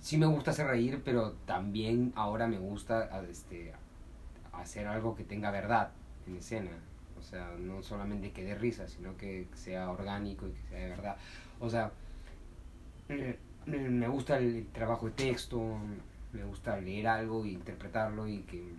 [0.00, 3.74] sí me gusta hacer reír, pero también ahora me gusta este,
[4.54, 5.90] hacer algo que tenga verdad
[6.26, 6.70] en escena.
[7.18, 10.88] O sea, no solamente que dé risa, sino que sea orgánico y que sea de
[10.88, 11.16] verdad.
[11.60, 11.92] O sea,
[13.10, 15.60] eh, me gusta el trabajo de texto,
[16.32, 18.72] me gusta leer algo e interpretarlo y que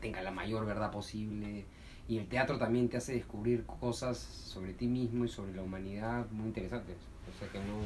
[0.00, 1.66] tenga la mayor verdad posible.
[2.10, 6.28] Y el teatro también te hace descubrir cosas sobre ti mismo y sobre la humanidad
[6.32, 6.96] muy interesantes.
[7.32, 7.82] O sea que no,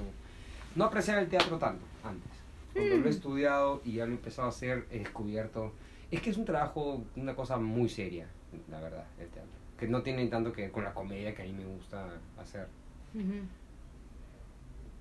[0.76, 2.32] no apreciaba el teatro tanto antes.
[2.72, 5.74] Cuando lo he estudiado y ya lo he empezado a hacer, he descubierto...
[6.10, 8.26] Es que es un trabajo, una cosa muy seria,
[8.70, 9.52] la verdad, el teatro.
[9.78, 12.08] Que no tiene tanto que ver con la comedia que a mí me gusta
[12.38, 12.66] hacer.
[13.12, 13.44] Ujú.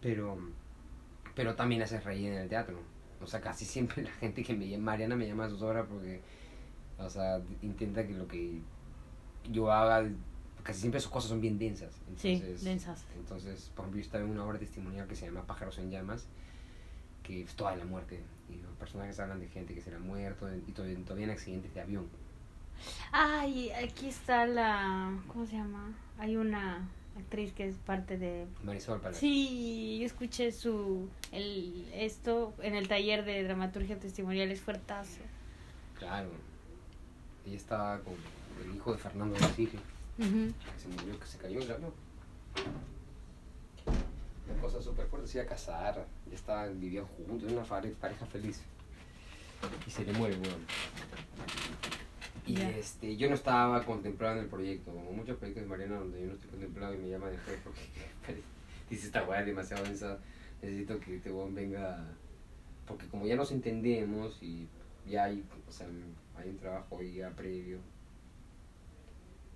[0.01, 0.37] Pero,
[1.33, 2.77] pero también haces reír en el teatro.
[3.21, 5.85] O sea, casi siempre la gente que me llama, Mariana me llama a sus obras
[5.89, 6.19] porque,
[6.97, 8.59] o sea, intenta que lo que
[9.51, 10.09] yo haga,
[10.63, 11.93] casi siempre sus cosas son bien densas.
[12.17, 13.05] Sí, Entonces, densas.
[13.17, 16.27] Entonces, por ejemplo, yo estaba en una obra testimonial que se llama Pájaros en Llamas,
[17.23, 18.21] que es toda la muerte.
[18.49, 21.31] Y los personajes hablan de gente que se le ha muerto y todavía, todavía en
[21.31, 22.07] accidentes de avión.
[23.11, 25.17] Ay, aquí está la.
[25.27, 25.93] ¿Cómo se llama?
[26.17, 28.45] Hay una actriz que es parte de.
[28.63, 29.19] Marisol Palacio.
[29.19, 31.07] Sí, yo escuché su.
[31.31, 35.21] El, esto en el taller de dramaturgia testimonial es fuertazo.
[35.97, 36.29] Claro.
[37.45, 38.13] Ella estaba con
[38.61, 39.79] el hijo de Fernando de Sirio.
[40.19, 40.53] Ujú.
[40.53, 41.91] que se murió, que se cayó el avión.
[44.51, 47.95] Una cosa súper fuerte, se iba a casar, ya estaban, vivían juntos, era una pare-
[47.99, 48.61] pareja feliz.
[49.87, 50.59] Y se le muere, weón.
[52.45, 56.19] Y este, yo no estaba contemplado en el proyecto, como muchos proyectos de Mariana donde
[56.21, 57.79] yo no estoy contemplado y me llaman después porque
[58.89, 60.19] dice esta weá es demasiado densa,
[60.61, 62.03] necesito que este weón venga,
[62.85, 64.67] porque como ya nos entendemos y
[65.07, 65.87] ya hay, o sea,
[66.35, 67.77] hay un trabajo ya previo.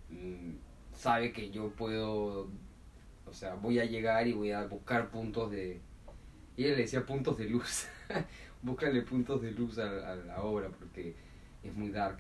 [0.09, 0.55] Mm,
[0.93, 2.49] sabe que yo puedo,
[3.25, 5.81] o sea, voy a llegar y voy a buscar puntos de...
[6.55, 7.87] Y ella le decía puntos de luz.
[8.61, 11.15] Búscale puntos de luz a, a la obra porque
[11.63, 12.19] es muy dark.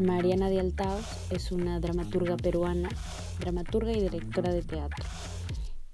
[0.00, 2.88] Mariana de Altaos es una dramaturga peruana,
[3.40, 5.04] dramaturga y directora de teatro.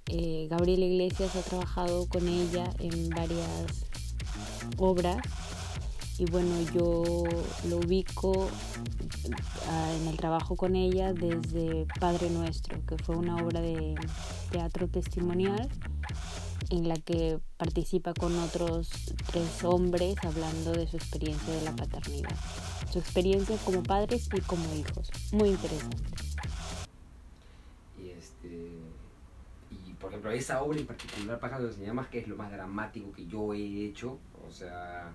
[0.06, 3.86] Eh, Gabriela Iglesias ha trabajado con ella en varias
[4.76, 5.16] obras
[6.18, 7.24] y bueno, yo
[7.68, 8.48] lo ubico
[9.68, 13.94] ah, en el trabajo con ella desde Padre Nuestro, que fue una obra de
[14.50, 15.68] teatro testimonial
[16.70, 18.90] en la que participa con otros
[19.26, 22.36] tres hombres hablando de su experiencia de la paternidad,
[22.92, 25.10] su experiencia como padres y como hijos.
[25.32, 26.02] Muy interesante.
[28.00, 28.70] Y este
[29.70, 33.12] y por ejemplo esa obra en particular Pájaros de Llamas que es lo más dramático
[33.12, 35.12] que yo he hecho, o sea,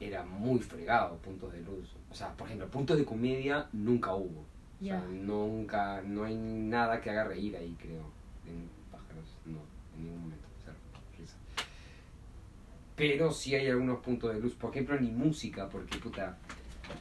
[0.00, 1.94] era muy fregado puntos de luz.
[2.10, 4.44] O sea, por ejemplo, puntos de comedia nunca hubo.
[4.80, 8.04] O sea, nunca, no hay nada que haga reír ahí, creo.
[8.46, 9.60] En pájaros, no,
[9.96, 10.46] en ningún momento.
[10.64, 10.76] cero,
[11.18, 11.36] risa.
[12.96, 14.54] Pero sí hay algunos puntos de luz.
[14.54, 16.36] Por ejemplo, ni música, porque puta,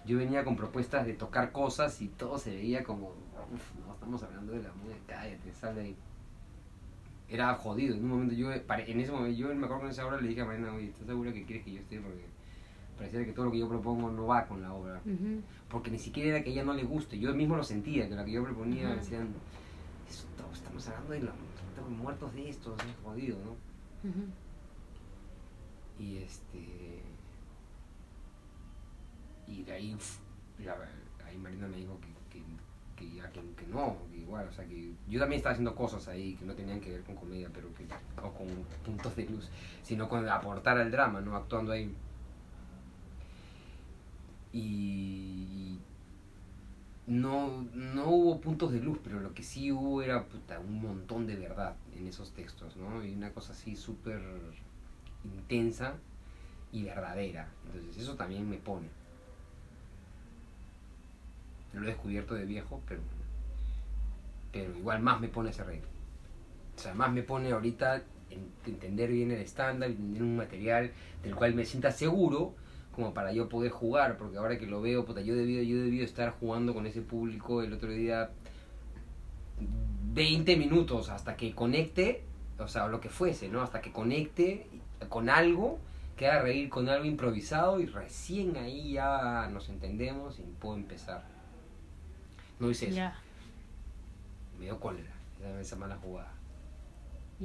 [0.05, 3.09] yo venía con propuestas de tocar cosas y todo se veía como,
[3.53, 5.97] uff, no, estamos hablando de la música, cállate, sale ahí.
[7.27, 7.95] Era jodido.
[7.95, 10.27] En un momento yo, en ese momento, yo me acuerdo que en esa hora le
[10.29, 11.99] dije a Marina, oye, ¿estás segura que quieres que yo esté?
[11.99, 12.32] Porque
[12.97, 15.01] parecía que todo lo que yo propongo no va con la obra
[15.69, 18.15] porque ni siquiera era que a ella no le guste, yo mismo lo sentía, que
[18.15, 18.95] la que yo proponía Ajá.
[18.95, 19.33] decían,
[20.07, 21.33] "Eso, estamos- estamos hablando de los
[21.69, 23.55] estamos muertos de esto, es jodido, ¿no?
[25.99, 27.01] Y este...
[29.47, 29.97] Y de ahí,
[30.63, 30.77] la-
[31.27, 32.07] ahí Marina me dijo que,
[32.39, 32.43] que,
[32.95, 36.07] que, ya que, que no, que igual, o sea, que yo también estaba haciendo cosas
[36.07, 37.85] ahí que no tenían que ver con comedia, pero que,
[38.21, 38.47] o con
[38.85, 39.49] puntos de luz,
[39.81, 41.35] sino con aportar al drama, ¿no?
[41.35, 41.93] Actuando ahí.
[44.53, 45.79] Y
[47.07, 51.27] no, no hubo puntos de luz, pero lo que sí hubo era puta, un montón
[51.27, 53.03] de verdad en esos textos, ¿no?
[53.03, 54.21] Y una cosa así súper
[55.25, 55.95] intensa
[56.71, 57.47] y verdadera.
[57.65, 58.87] Entonces eso también me pone.
[61.73, 63.01] Lo he descubierto de viejo, pero,
[64.51, 65.87] pero igual más me pone ese reto.
[66.77, 70.91] O sea, más me pone ahorita en- entender bien el estándar, entender un material
[71.23, 72.53] del cual me sienta seguro
[72.93, 76.05] como para yo poder jugar, porque ahora que lo veo, puta, yo debido, yo debido
[76.05, 78.29] estar jugando con ese público el otro día
[80.13, 82.23] 20 minutos hasta que conecte,
[82.59, 83.61] o sea, lo que fuese, ¿no?
[83.61, 84.67] Hasta que conecte
[85.09, 85.79] con algo,
[86.15, 91.23] que haga reír con algo improvisado y recién ahí ya nos entendemos y puedo empezar.
[92.59, 93.11] No hice eso,
[94.59, 95.11] me dio cólera
[95.59, 96.31] esa mala jugada.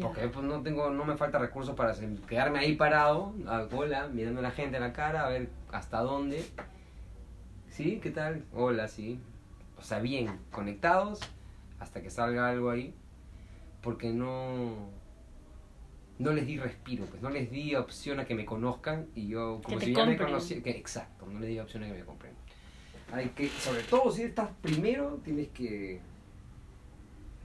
[0.01, 1.95] Porque pues no tengo, no me falta recursos para
[2.29, 6.01] quedarme ahí parado, a cola, mirando a la gente a la cara, a ver hasta
[6.01, 6.45] dónde.
[7.69, 8.01] ¿Sí?
[8.03, 8.45] ¿Qué tal?
[8.53, 9.21] Hola, sí.
[9.79, 11.21] O sea, bien, conectados
[11.79, 12.95] hasta que salga algo ahí.
[13.83, 14.91] Porque no.
[16.19, 19.61] No les di respiro, pues no les di opción a que me conozcan y yo,
[19.63, 20.63] como si ya me compren.
[20.65, 22.33] que exacto, no les di opción a que me compren.
[23.13, 26.01] Hay que, sobre todo si estás primero, tienes que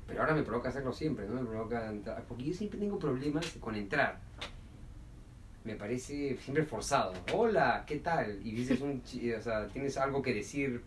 [0.07, 1.41] pero ahora me provoca hacerlo siempre, ¿no?
[1.41, 4.19] Me provoca entrar, porque yo siempre tengo problemas con entrar.
[5.63, 7.13] Me parece siempre forzado.
[7.33, 8.39] Hola, ¿qué tal?
[8.45, 10.81] Y dices un, o sea, tienes algo que decir.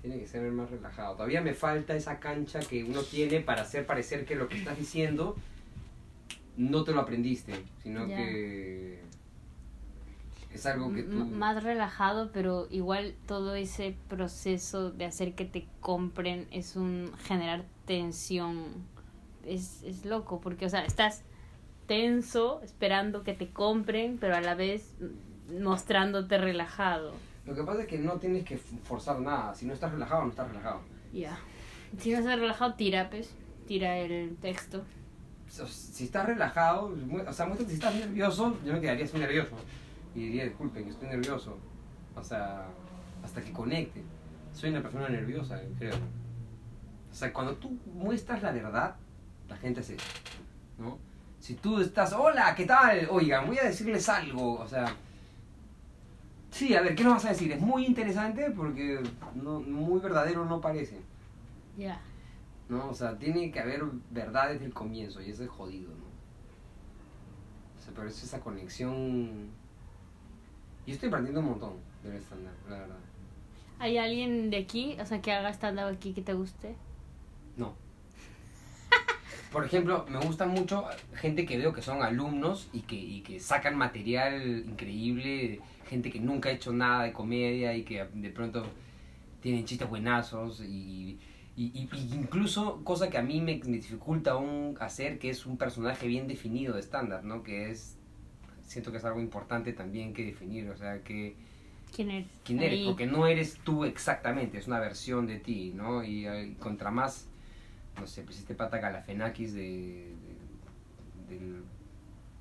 [0.00, 1.14] Tiene que ser más relajado.
[1.14, 4.76] Todavía me falta esa cancha que uno tiene para hacer parecer que lo que estás
[4.76, 5.36] diciendo
[6.56, 9.00] no te lo aprendiste, sino que
[10.52, 11.24] es algo que M- tú...
[11.26, 17.64] más relajado, pero igual todo ese proceso de hacer que te compren es un generar
[17.84, 18.64] tensión.
[19.44, 21.24] Es, es loco, porque, o sea, estás
[21.86, 24.94] tenso esperando que te compren, pero a la vez
[25.60, 27.12] mostrándote relajado.
[27.44, 29.54] Lo que pasa es que no tienes que forzar nada.
[29.54, 30.80] Si no estás relajado, no estás relajado.
[31.12, 31.38] Ya.
[31.98, 33.34] Si no estás relajado, tira, pues.
[33.66, 34.84] Tira el texto.
[35.48, 36.94] Si estás relajado,
[37.26, 39.56] o sea, muéstrate si estás nervioso, yo me quedaría así nervioso.
[40.14, 41.58] Y diría, disculpen, estoy nervioso.
[42.14, 42.66] O sea,
[43.22, 44.02] hasta que conecte.
[44.54, 45.94] Soy una persona nerviosa, creo.
[47.12, 48.96] O sea, cuando tú muestras la verdad,
[49.48, 49.94] la gente eso,
[50.78, 50.98] ¿no?
[51.38, 53.06] Si tú estás, hola, ¿qué tal?
[53.10, 54.86] Oigan, voy a decirles algo, o sea...
[56.50, 57.52] Sí, a ver, ¿qué nos vas a decir?
[57.52, 59.00] Es muy interesante porque
[59.34, 61.00] no, muy verdadero no parece.
[61.76, 62.00] Ya.
[62.68, 62.88] ¿no?
[62.88, 66.04] O sea, tiene que haber verdad desde el comienzo y eso es jodido, ¿no?
[67.78, 69.50] O sea, pero es esa conexión...
[70.86, 72.96] Yo estoy aprendiendo un montón del estándar, la verdad.
[73.78, 76.74] ¿Hay alguien de aquí, o sea, que haga stand-up aquí que te guste?
[79.52, 83.38] Por ejemplo, me gusta mucho gente que veo que son alumnos y que, y que
[83.38, 88.64] sacan material increíble, gente que nunca ha hecho nada de comedia y que de pronto
[89.42, 91.18] tienen chistes buenazos y,
[91.56, 95.44] y, y- y incluso cosa que a mí me, me dificulta aún hacer, que es
[95.44, 97.42] un personaje bien definido de estándar, ¿no?
[97.42, 97.96] Que es,
[98.64, 101.36] siento que es algo importante también que definir, o sea, que
[101.94, 102.26] ¿Quién eres?
[102.44, 106.02] quién eres, porque no eres tú exactamente, es una versión de ti, ¿no?
[106.02, 107.28] Y, eh, contra más,
[108.00, 110.14] no sé, pues este pata Galafenakis de,
[111.28, 111.62] de- del,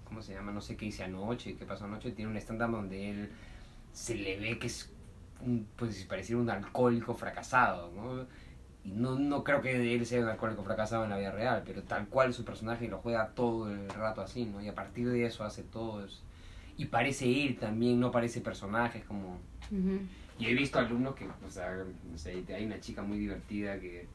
[0.06, 0.52] ¿cómo se llama?
[0.52, 3.30] No sé qué hice anoche, qué pasó anoche, tiene un stand-up donde él
[3.94, 4.90] se le ve que es,
[5.46, 8.26] un, pues si pareciera un alcohólico fracasado, ¿no?
[8.84, 11.84] Y no, no creo que él sea un alcohólico fracasado en la vida real, pero
[11.84, 14.62] tal cual su personaje lo juega todo el rato así, ¿no?
[14.62, 16.22] Y a partir de eso hace todo eso.
[16.78, 19.40] Y parece él también, no parece personaje, como...
[20.40, 21.72] Y he visto alumnos que, o sea,
[22.12, 24.08] no sé, hay una chica muy divertida que,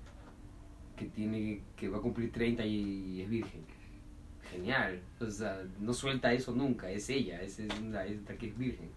[0.97, 3.63] que tiene, que va a cumplir 30 y, es virgen.
[4.51, 5.01] Genial.
[5.21, 8.59] O sea, no suelta eso nunca, es ella, es, es una es la que es
[8.59, 8.89] virgen.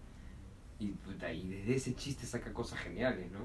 [0.78, 3.40] Y, puta, y desde ese chiste saca cosas geniales, ¿no?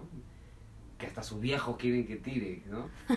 [0.98, 2.90] Que hasta sus viejos quieren que tire, ¿no?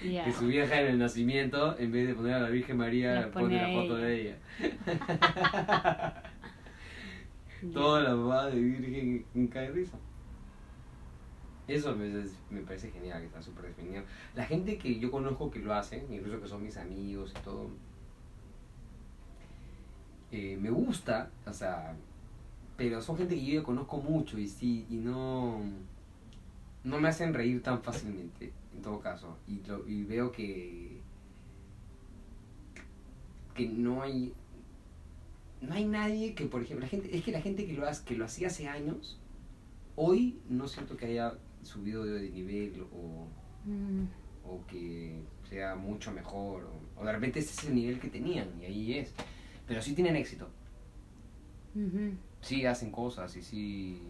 [0.00, 3.30] Que su vieja en el nacimiento, en vez de poner a la Virgen María, La
[3.32, 4.06] pone, pone la foto ella.
[4.06, 4.36] de ella.
[7.72, 9.98] Toda la mamá de Virgen en cae risa.
[11.68, 12.08] Eso me,
[12.50, 14.02] me parece genial, que está súper definido.
[14.34, 17.70] La gente que yo conozco que lo hace, incluso que son mis amigos y todo,
[20.30, 21.94] eh, me gusta, o sea,
[22.76, 25.60] pero son gente que yo conozco mucho y sí, y no,
[26.84, 29.36] no me hacen reír tan fácilmente, en todo caso.
[29.46, 31.00] Y, lo- y veo que,
[33.54, 34.32] que no hay,
[35.60, 38.04] no hay nadie que, por ejemplo, la gente, es que la gente que lo, hace,
[38.04, 39.18] que lo hacía hace años,
[39.96, 43.26] hoy no siento que haya subido de nivel o,
[43.64, 44.04] Mm.
[44.44, 48.48] o que sea mucho mejor, o, o de repente ese es el nivel que tenían
[48.60, 49.12] y ahí es.
[49.66, 50.48] Pero sí tienen éxito,
[52.40, 54.02] sí hacen cosas y sí...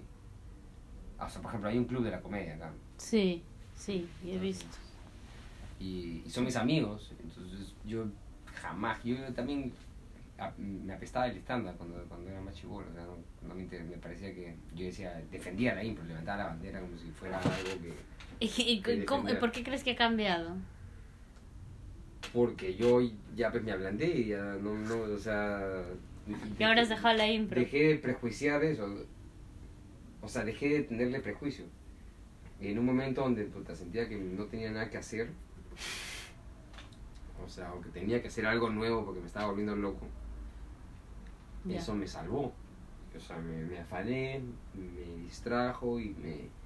[1.28, 3.42] Sea, por ejemplo, hay un club de la comedia acá Sí,
[3.74, 4.66] sí, he visto.
[5.80, 8.06] y, y son mis amigos, entonces yo
[8.54, 9.72] jamás, yo también
[10.38, 13.16] a- me apestaba el estándar cuando, cuando era más chivolo, o sea, no,
[13.48, 16.96] no me, inter- me parecía que yo decía, defendía la impro, levantaba la bandera como
[16.96, 17.92] si fuera algo que...
[18.40, 20.56] ¿Y, Que cómo- por qué crees que ha cambiado?
[22.32, 23.00] Porque yo
[23.34, 25.82] ya pues me ablandé y ya no, no, o sea...
[26.58, 27.58] Y ahora has dejado la impro.
[27.58, 28.86] Dejé de prejuiciar eso,
[30.20, 31.64] o sea, dejé de tenerle prejuicio.
[32.60, 35.30] Y en un momento donde puta, sentía que no tenía nada que hacer,
[37.44, 40.06] o sea, o que tenía que hacer algo nuevo porque me estaba volviendo loco,
[41.68, 42.52] Eso me salvó.
[43.16, 44.40] O sea, me, me afané,
[44.74, 46.58] me distrajo y me...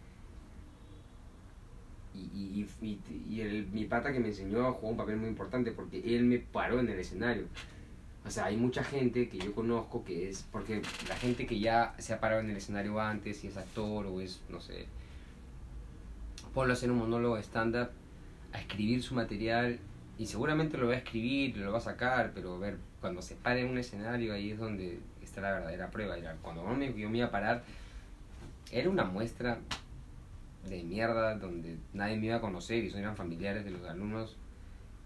[2.14, 3.00] Y, y, y,
[3.31, 6.38] y el, mi pata que me enseñó jugó un papel muy importante porque él me
[6.38, 7.46] paró en el escenario.
[8.26, 10.46] O sea, hay mucha gente que yo conozco que es...
[10.52, 14.07] Porque la gente que ya se ha parado en el escenario antes, si es actor
[14.07, 14.87] o es, no sé...
[16.52, 17.88] Ponlo a hacer un monólogo stand-up,
[18.52, 19.78] a escribir su material
[20.18, 23.62] y seguramente lo va a escribir, lo va a sacar, pero ver, cuando se pare
[23.62, 26.16] en un escenario ahí es donde está la verdadera prueba.
[26.42, 26.62] Cuando
[26.96, 27.64] yo me, iba a parar,
[28.70, 29.59] era una muestra
[30.68, 34.37] de mierda donde nadie me iba a conocer y son eran familiares de los alumnos,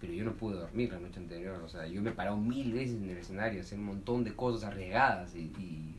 [0.01, 1.62] pero yo no pude dormir la noche anterior.
[1.62, 4.35] O sea, yo me he parado mil veces en el escenario, hacer un montón de
[4.35, 5.95] cosas arriesgadas y, y,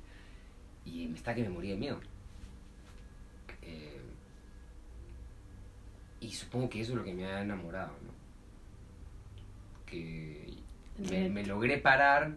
[0.85, 1.99] y está que me moría de miedo.
[3.61, 4.01] Eh,
[6.19, 8.16] y supongo que eso es lo que me ha enamorado, ¿no?
[9.87, 10.53] Que
[11.09, 12.35] me, me logré parar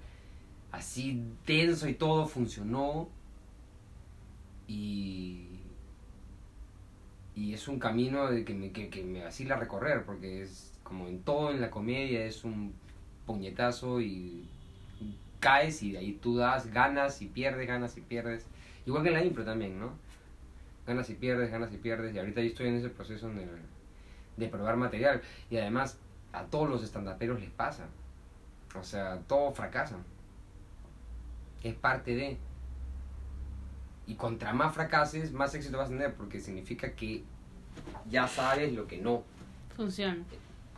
[0.73, 3.09] así tenso y todo funcionó
[4.69, 5.47] y
[7.37, 11.07] y es un camino de que me, que, que me vacila recorrer porque es como
[11.09, 12.73] en todo en la comedia es un
[13.27, 14.45] puñetazo y
[15.39, 18.47] caes y de ahí tú das ganas y pierdes ganas y pierdes.
[18.85, 19.93] Igual que en la impro también no
[20.87, 23.49] ganas y pierdes ganas y pierdes y ahorita yo estoy en ese proceso el-
[24.37, 25.23] de probar material.
[25.51, 25.99] Y además
[26.33, 27.87] a todos los estandaperos les pasa
[28.75, 30.05] o sea todos fracasan
[31.63, 32.39] es parte de.
[34.07, 37.23] Y contra más fracases, más éxito vas a tener, porque significa que
[38.09, 39.23] ya sabes lo que no.
[39.77, 40.25] Funciona.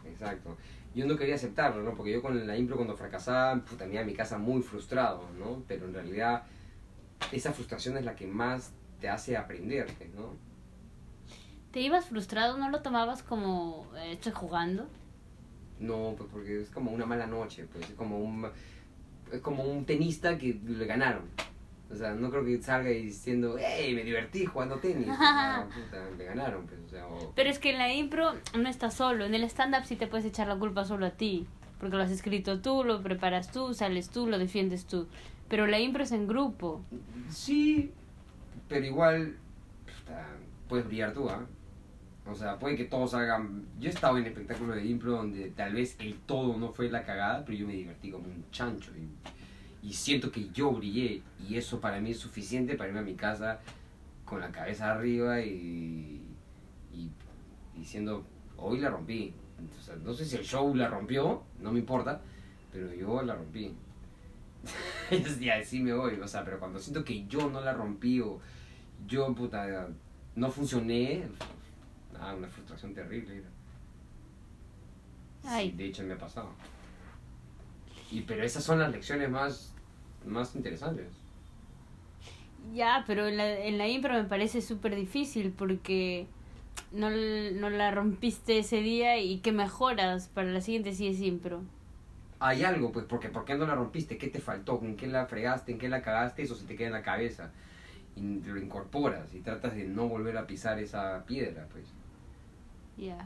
[0.04, 0.56] Exacto.
[0.94, 1.94] Yo no quería aceptarlo, ¿no?
[1.94, 5.22] Porque yo con la impro cuando fracasaba, puta, me iba a mi casa muy frustrado,
[5.38, 5.62] ¿no?
[5.66, 6.42] Pero en realidad
[7.30, 10.34] esa frustración es la que más te hace aprender, ¿no?
[11.70, 12.58] ¿Te ibas frustrado?
[12.58, 14.86] ¿No lo tomabas como eh, estoy jugando?
[15.82, 18.46] No, pues porque es como una mala noche, pues es como un,
[19.32, 21.24] es como un tenista que le ganaron.
[21.90, 25.06] O sea, no creo que salga diciendo, hey, me divertí jugando tenis.
[25.06, 27.04] Sea, puta, me ganaron, pues, o sea,
[27.34, 29.26] Pero es que en la impro no estás solo.
[29.26, 31.46] En el stand-up sí te puedes echar la culpa solo a ti.
[31.78, 35.08] Porque lo has escrito tú, lo preparas tú, sales tú, lo defiendes tú.
[35.48, 36.80] Pero la impro es en grupo.
[37.28, 37.90] Sí,
[38.68, 39.36] pero igual
[39.84, 40.26] puta,
[40.68, 41.44] puedes brillar tú, ¿ah?
[42.26, 43.64] O sea, puede que todos hagan...
[43.80, 47.04] Yo he estado en espectáculos de impro donde tal vez el todo no fue la
[47.04, 48.92] cagada, pero yo me divertí como un chancho.
[48.96, 51.22] Y, y siento que yo brillé.
[51.48, 53.60] Y eso para mí es suficiente para irme a mi casa
[54.24, 56.22] con la cabeza arriba y,
[56.94, 57.10] y
[57.76, 58.24] diciendo,
[58.56, 59.34] hoy la rompí.
[59.78, 62.20] O sea, no sé si el show la rompió, no me importa,
[62.72, 63.74] pero yo la rompí.
[65.40, 68.40] y así me voy, o sea, pero cuando siento que yo no la rompí o
[69.06, 69.88] yo, puta,
[70.36, 71.24] no funcioné,
[72.22, 73.42] nada, una frustración terrible.
[75.44, 75.70] Ay.
[75.70, 76.50] Sí, de hecho me ha pasado.
[78.10, 79.72] Y, pero esas son las lecciones más,
[80.24, 81.08] más interesantes.
[82.72, 86.26] Ya, pero en la, en la impro me parece súper difícil porque
[86.92, 91.62] no, no la rompiste ese día y que mejoras para la siguiente si es impro.
[92.38, 94.18] Hay algo, pues, porque ¿por qué no la rompiste?
[94.18, 94.80] ¿Qué te faltó?
[94.82, 95.72] ¿En qué la fregaste?
[95.72, 96.42] ¿En qué la cagaste?
[96.42, 97.50] Eso se te queda en la cabeza.
[98.14, 101.86] Y lo incorporas y tratas de no volver a pisar esa piedra, pues.
[102.96, 103.16] Ya.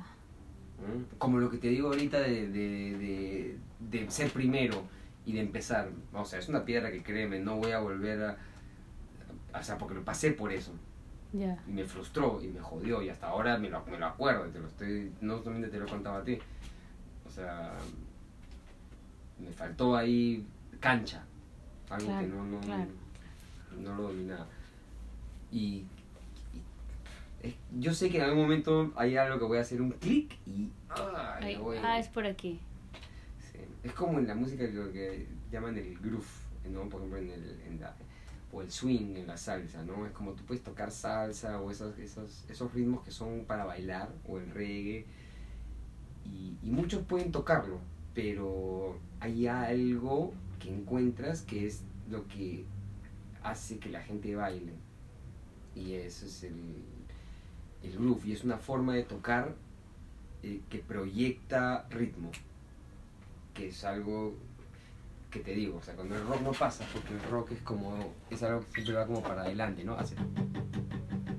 [0.78, 1.16] ¿Mm?
[1.18, 4.82] Como lo que te digo ahorita de, de, de, de ser primero
[5.24, 5.90] y de empezar.
[6.12, 8.36] O sea, es una piedra que créeme, no voy a volver a...
[9.58, 10.72] O sea, porque lo pasé por eso.
[11.32, 11.58] Ya.
[11.66, 14.44] Y me frustró y me jodió y hasta ahora me lo, me lo acuerdo.
[14.50, 16.38] Te lo estoy, no solamente te lo he contado a ti.
[17.26, 17.72] O sea,
[19.38, 20.46] me faltó ahí
[20.80, 21.24] cancha.
[21.90, 22.90] Algo Claro, que no, no, claro.
[23.80, 24.46] no lo dominaba.
[25.52, 25.84] Y,
[27.78, 30.70] yo sé que en algún momento hay algo que voy a hacer un clic y...
[30.88, 32.60] Ay, ah, es por aquí.
[33.52, 33.58] Sí.
[33.84, 36.26] Es como en la música lo que llaman el groove,
[36.70, 36.88] ¿no?
[36.88, 37.94] Por ejemplo, en el, en la-
[38.52, 40.06] o el swing en la salsa, ¿no?
[40.06, 44.08] Es como tú puedes tocar salsa o esos, esos, esos ritmos que son para bailar,
[44.26, 45.04] o el reggae,
[46.24, 47.78] y, y muchos pueden tocarlo,
[48.14, 52.64] pero hay algo que encuentras que es lo que
[53.42, 54.72] hace que la gente baile,
[55.74, 56.54] y eso es el,
[57.86, 59.54] el groove, y es una forma de tocar
[60.42, 62.30] eh, que proyecta ritmo
[63.56, 64.34] que es algo
[65.30, 68.12] que te digo, o sea, cuando el rock no pasa, porque el rock es como,
[68.30, 69.94] es algo que siempre va como para adelante, ¿no?
[69.94, 70.14] Hace,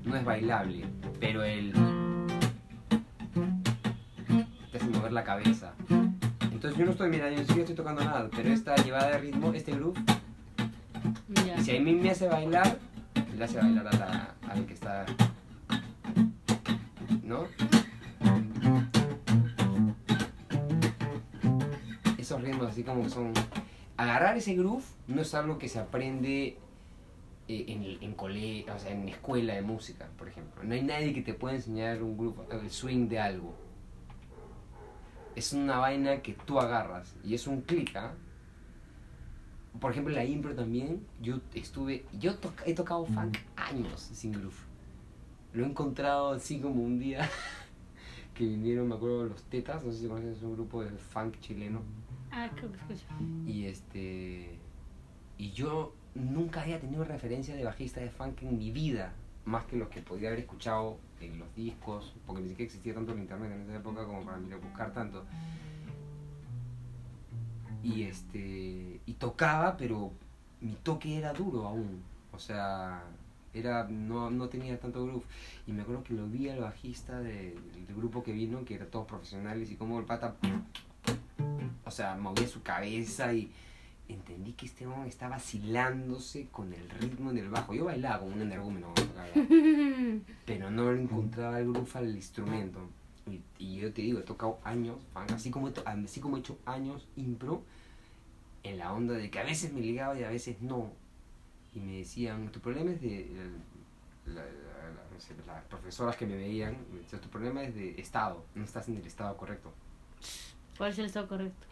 [0.04, 0.84] no es bailable,
[1.20, 1.72] pero el
[4.70, 5.72] te hace mover la cabeza.
[6.40, 9.72] Entonces yo no estoy, mira, yo estoy tocando nada, pero esta llevada de ritmo, este
[9.72, 9.98] groove,
[11.28, 12.78] y si a mí me hace bailar,
[13.36, 15.06] le hace bailar a la, al que está,
[17.22, 17.46] ¿no?
[22.18, 23.32] Esos ritmos así como que son...
[23.96, 26.56] Agarrar ese groove no es algo que se aprende
[27.48, 30.62] eh, en, en cole, o sea, en escuela de música, por ejemplo.
[30.62, 33.54] No hay nadie que te pueda enseñar un groove, el swing de algo.
[35.34, 38.12] Es una vaina que tú agarras y es un clic, ¿ah?
[39.80, 42.34] Por ejemplo, la impro también, yo estuve, yo
[42.66, 44.67] he tocado funk años sin groove.
[45.52, 47.28] Lo he encontrado así como un día
[48.34, 51.40] que vinieron, me acuerdo, los Tetas, no sé si conoces, es un grupo de funk
[51.40, 51.82] chileno.
[52.30, 53.06] Ah, creo que escucho.
[53.46, 54.58] Y este.
[55.38, 59.12] Y yo nunca había tenido referencia de bajista de funk en mi vida,
[59.44, 63.12] más que los que podía haber escuchado en los discos, porque ni siquiera existía tanto
[63.12, 65.24] el internet en esa época como para mí buscar tanto.
[67.82, 69.00] Y este.
[69.06, 70.12] Y tocaba, pero
[70.60, 72.02] mi toque era duro aún.
[72.32, 73.02] O sea,
[73.54, 75.24] era no, no tenía tanto groove.
[75.66, 77.54] Y me acuerdo que lo vi al bajista de-
[77.86, 80.36] del grupo que vino, que eran todos profesionales, y como el pata
[81.84, 83.50] o sea, movía su cabeza y
[84.08, 87.74] entendí que este hombre estaba vacilándose con el ritmo en el bajo.
[87.74, 88.92] Yo bailaba como un energúmeno,
[90.46, 92.80] pero no le encontraba el groove al instrumento.
[93.26, 94.96] Y, y yo te digo, he tocado años,
[95.34, 97.62] así como, así como he hecho años impro,
[98.62, 100.90] en la onda de que a veces me ligaba y a veces no.
[101.78, 103.20] Y me decían, tu problema es de...
[103.22, 103.56] el-
[104.26, 107.74] la- la- la- no sé, las profesoras que me veían, me decían, tu problema es
[107.74, 109.72] de estado, no estás en el estado correcto.
[110.76, 111.66] ¿Cuál es el estado correcto?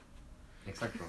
[0.67, 1.05] Exacto.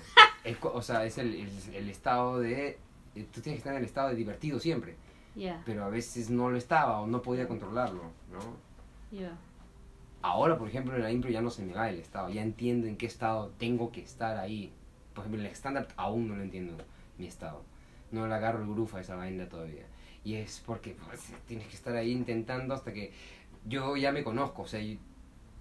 [0.73, 2.79] O sea, es el, el- el estado de...
[3.15, 4.95] eh, Tú tienes que estar en el estado de divertido siempre,
[5.35, 8.57] Ya, pero a veces no lo estaba o no podía controlarlo, ¿no?
[9.17, 9.37] ya.
[10.23, 12.87] Ahora, por ejemplo, en la impro ya no se me va el estado, ya entiendo
[12.87, 14.73] en qué estado tengo que estar ahí.
[15.13, 16.75] Por ejemplo, en el estándar aún no lo entiendo,
[17.17, 17.61] mi estado.
[18.17, 19.85] No le agarro el groove a esa vaina todavía.
[20.23, 23.11] Y es porque pues, tienes que estar ahí intentando hasta que
[23.65, 24.97] yo ya me conozco, o sea, yo-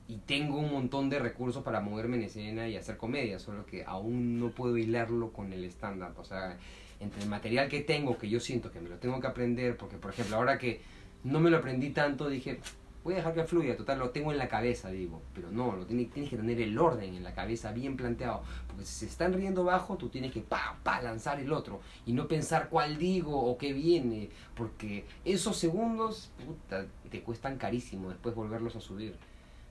[0.09, 3.85] y tengo un montón de recursos para moverme en escena y hacer comedia, solo que
[3.85, 6.19] aún no puedo hilarlo con el stand-up.
[6.19, 6.57] O sea,
[7.01, 9.97] entre el material que tengo, que yo siento que me lo tengo que aprender, porque
[9.97, 10.81] por ejemplo, ahora que
[11.25, 12.61] no me lo aprendí tanto, dije,
[13.07, 15.23] voy a dejar que fluya, total, lo tengo en la cabeza, digo.
[15.33, 18.43] Pero no, lo tienes, tienes que tener el orden en la cabeza bien planteado.
[18.67, 21.81] Porque si se están riendo bajo, tú tienes que pa, pa, lanzar el otro.
[22.05, 24.31] Y no pensar cuál digo o qué viene.
[24.57, 29.15] Porque esos segundos, puta, te cuestan carísimo después volverlos a subir.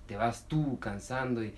[0.07, 1.53] Te vas tú cansando y...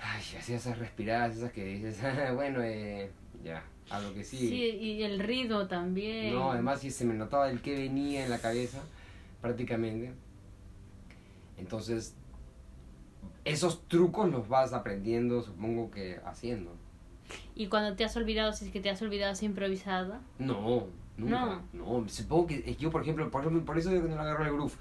[0.00, 1.98] Ay, así esas respiradas, esas que dices,
[2.36, 3.10] bueno, eh,
[3.42, 4.48] ya, a lo que sigue.
[4.48, 6.32] Sí, y el ritmo también.
[6.32, 8.78] No, además sí se me notaba el que venía en la cabeza,
[9.42, 10.12] prácticamente.
[11.58, 12.14] Entonces,
[13.44, 16.72] esos trucos los vas aprendiendo, supongo que haciendo.
[17.54, 20.14] ¿Y cuando te has olvidado, si es que te has olvidado, has improvisado?
[20.38, 20.86] No,
[21.16, 21.60] nunca.
[21.72, 22.08] No.
[22.08, 24.74] supongo que yo, por ejemplo, por, ejemplo, por eso que no agarro el groove.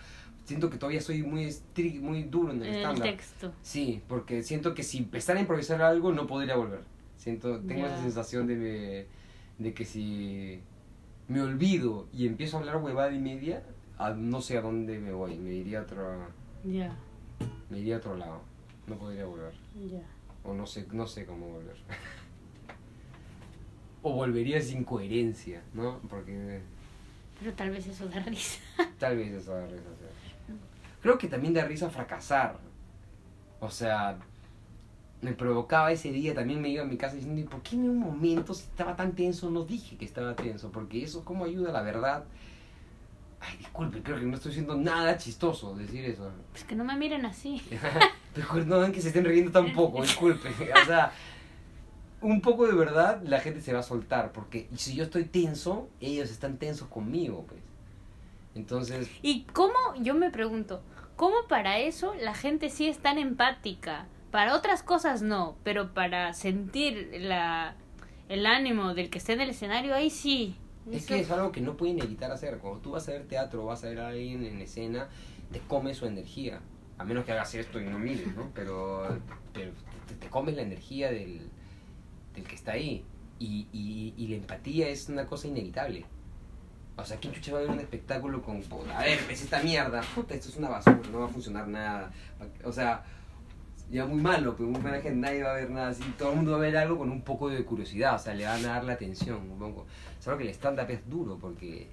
[0.46, 1.54] Siento que todavía soy muy
[2.02, 3.10] muy duro en el estándar.
[3.10, 3.52] texto.
[3.62, 6.82] Sí, porque siento que si empezara a improvisar algo no podría volver.
[7.18, 9.08] Siento, tengo esa sensación de,
[9.58, 10.62] de que si
[11.28, 13.64] me olvido y empiezo a hablar huevada y media,
[14.16, 16.28] no sé a dónde me voy, me iría a otro
[16.64, 16.96] ya.
[17.70, 18.42] Me iría a otro lado.
[18.88, 19.54] No podría volver.
[19.90, 20.02] Ya.
[20.44, 21.76] O no sé, no sé cómo volver.
[24.02, 26.00] o volvería sin coherencia, ¿no?
[26.10, 26.62] Porque...
[27.40, 28.60] Pero tal vez eso da risa.
[29.00, 29.84] tal vez eso da risa,
[31.02, 32.58] Creo que también da risa fracasar.
[33.60, 34.18] O sea,
[35.22, 37.90] me provocaba ese día, también me iba a mi casa diciendo, ¿y por qué en
[37.90, 40.72] un momento si estaba tan tenso no dije que estaba tenso?
[40.72, 42.26] Porque eso cómo ayuda a la verdad
[43.40, 46.32] Ay, disculpe, creo que no estoy haciendo nada chistoso decir eso.
[46.52, 47.62] Pues que no me miren así.
[48.54, 50.50] Ven que se estén riendo tampoco, disculpe.
[50.50, 51.12] O sea,
[52.22, 55.90] un poco de verdad la gente se va a soltar, porque si yo estoy tenso,
[56.02, 57.62] ellos están tensos conmigo, pues.
[58.56, 59.10] Entonces...
[59.22, 60.82] ¿Y cómo, yo me pregunto,
[61.16, 64.08] cómo para eso la gente sí es tan empática?
[64.32, 67.76] Para otras cosas no, pero para sentir la,
[68.30, 70.58] el ánimo del que esté en el escenario, ahí sí.
[70.92, 72.58] Es que es algo que no pueden evitar hacer.
[72.60, 75.10] Cuando tú vas a ver teatro o vas a ver a alguien en escena,
[75.52, 76.62] te come su energía.
[76.98, 78.50] A menos que hagas esto y no mires, ¿no?
[78.56, 79.08] Pero,
[79.54, 79.72] te,
[80.20, 81.42] te, comes la energía del,
[82.34, 83.04] del que está ahí.
[83.40, 86.06] Y, y, y, la empatía es una cosa inevitable.
[86.96, 88.64] O sea, ¿quién chucha va a ver un espectáculo con...
[88.96, 90.02] A ver, es esta mierda.
[90.16, 92.12] Puta, esto es una basura, no va a funcionar nada.
[92.64, 93.04] O sea,
[93.90, 96.04] ya muy malo, pero muy buena gente, nadie va a ver nada así.
[96.18, 98.46] Todo el mundo va a ver algo con un poco de curiosidad, o sea, le
[98.46, 99.50] van a dar la atención.
[99.50, 99.86] Un poco.
[100.20, 101.88] Solo que el stand-up es duro porque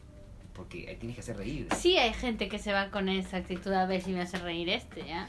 [0.54, 1.68] porque tienes que hacer reír.
[1.76, 4.68] Sí, hay gente que se va con esa actitud a ver si me hace reír
[4.68, 5.28] este, ¿ya?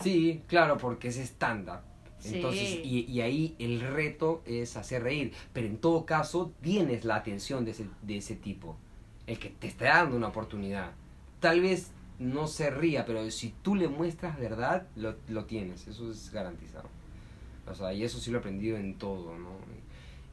[0.00, 1.80] Sí, claro, porque es stand-up.
[2.24, 5.32] Entonces, y, y, ahí el reto es hacer reír.
[5.52, 8.76] Pero en todo caso, tienes la atención de ese, de ese tipo.
[9.26, 10.92] El que te está dando una oportunidad.
[11.40, 15.86] Tal vez no se ría, pero si tú le muestras verdad, lo, lo tienes.
[15.86, 16.88] Eso es garantizado.
[17.66, 19.50] O sea, y eso sí lo he aprendido en todo, ¿no?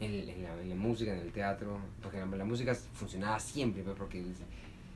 [0.05, 4.23] en, la, música, en el teatro, porque la, música funcionaba siempre, pues, porque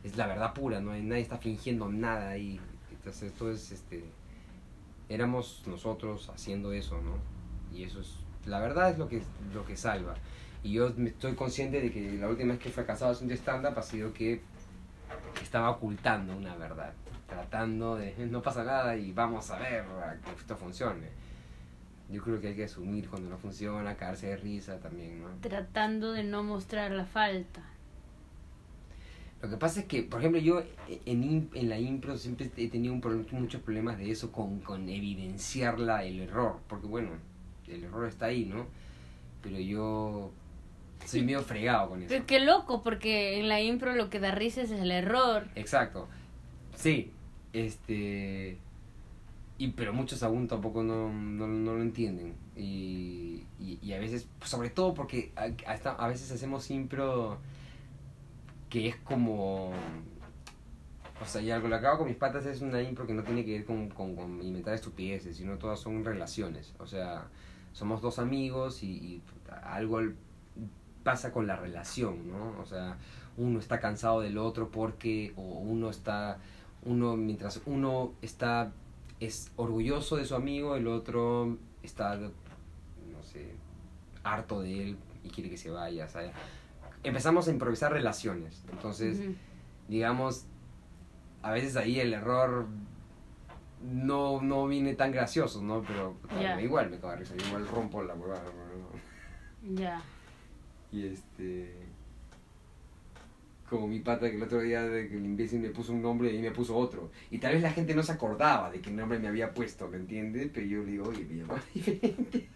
[0.03, 2.59] es, la verdad pura, no nadie está fingiendo nada ahí.
[2.91, 4.03] Entonces, esto es, este,
[5.09, 7.17] éramos nosotros haciendo eso, ¿no?
[7.75, 8.15] Y eso es,
[8.45, 9.21] la verdad es lo que,
[9.53, 10.15] lo que salva.
[10.63, 13.83] Y yo estoy consciente de que la última vez que he fracasado haciendo stand-up ha
[13.83, 14.41] sido que
[15.41, 16.93] estaba ocultando una verdad,
[17.27, 19.85] tratando de no pasa nada y vamos a ver
[20.23, 21.27] que esto funcione
[22.09, 25.29] yo creo que hay que asumir cuando no funciona, caerse de risa también, ¿no?
[25.41, 27.61] Tratando de no mostrar la falta.
[29.41, 30.63] Lo que pasa es que, por ejemplo, yo
[31.05, 36.19] en, en la impro siempre he tenido muchos problemas de eso con, con evidenciar el
[36.21, 37.09] error, porque bueno,
[37.67, 38.65] el error está ahí, ¿no?
[39.43, 40.31] Pero yo
[41.05, 42.09] soy medio fregado con eso.
[42.09, 45.47] Pero qué loco, porque en la impro lo que da risa es el error.
[45.55, 46.07] Exacto.
[46.75, 47.11] Sí,
[47.53, 48.57] este
[49.57, 54.69] y pero muchos aún tampoco no, no, no lo entienden y, y, a veces sobre
[54.69, 55.49] todo porque a,
[55.89, 57.39] a, veces hacemos impro
[58.69, 59.71] que es como
[61.19, 63.43] o sea y algo lo hago con mis patas es una impro que no tiene
[63.43, 67.27] que ver con, con, inventar estupideces sino todas son relaciones o sea
[67.73, 69.21] somos dos amigos y, y
[69.63, 70.01] algo
[71.07, 72.97] pasa con la relación no o sea
[73.37, 76.39] uno está cansado del otro porque o uno está
[76.83, 78.71] uno mientras uno está
[79.19, 83.55] es orgulloso de su amigo, el otro está, no sé,
[84.23, 86.07] harto de él y quiere que se vaya.
[87.03, 88.63] Empezamos a improvisar relaciones.
[88.71, 89.19] Entonces,
[89.87, 90.45] digamos,
[91.41, 92.67] a veces ahí el error
[93.81, 95.83] no, no viene tan gracioso, ¿no?
[95.83, 96.15] Pero
[96.61, 98.43] igual me cago de risa, igual rompo la huevada.
[99.73, 100.01] Ya.
[100.91, 101.73] Y este...
[103.69, 106.33] como mi pata que el otro día de que el imbécil me puso un nombre
[106.33, 107.11] y me puso otro.
[107.29, 109.97] Y tal vez la gente no se acordaba de qué nombre me había puesto, ¿me
[109.97, 110.49] entiendes?
[110.53, 112.47] Pero yo le digo, oye, me llamaba diferente.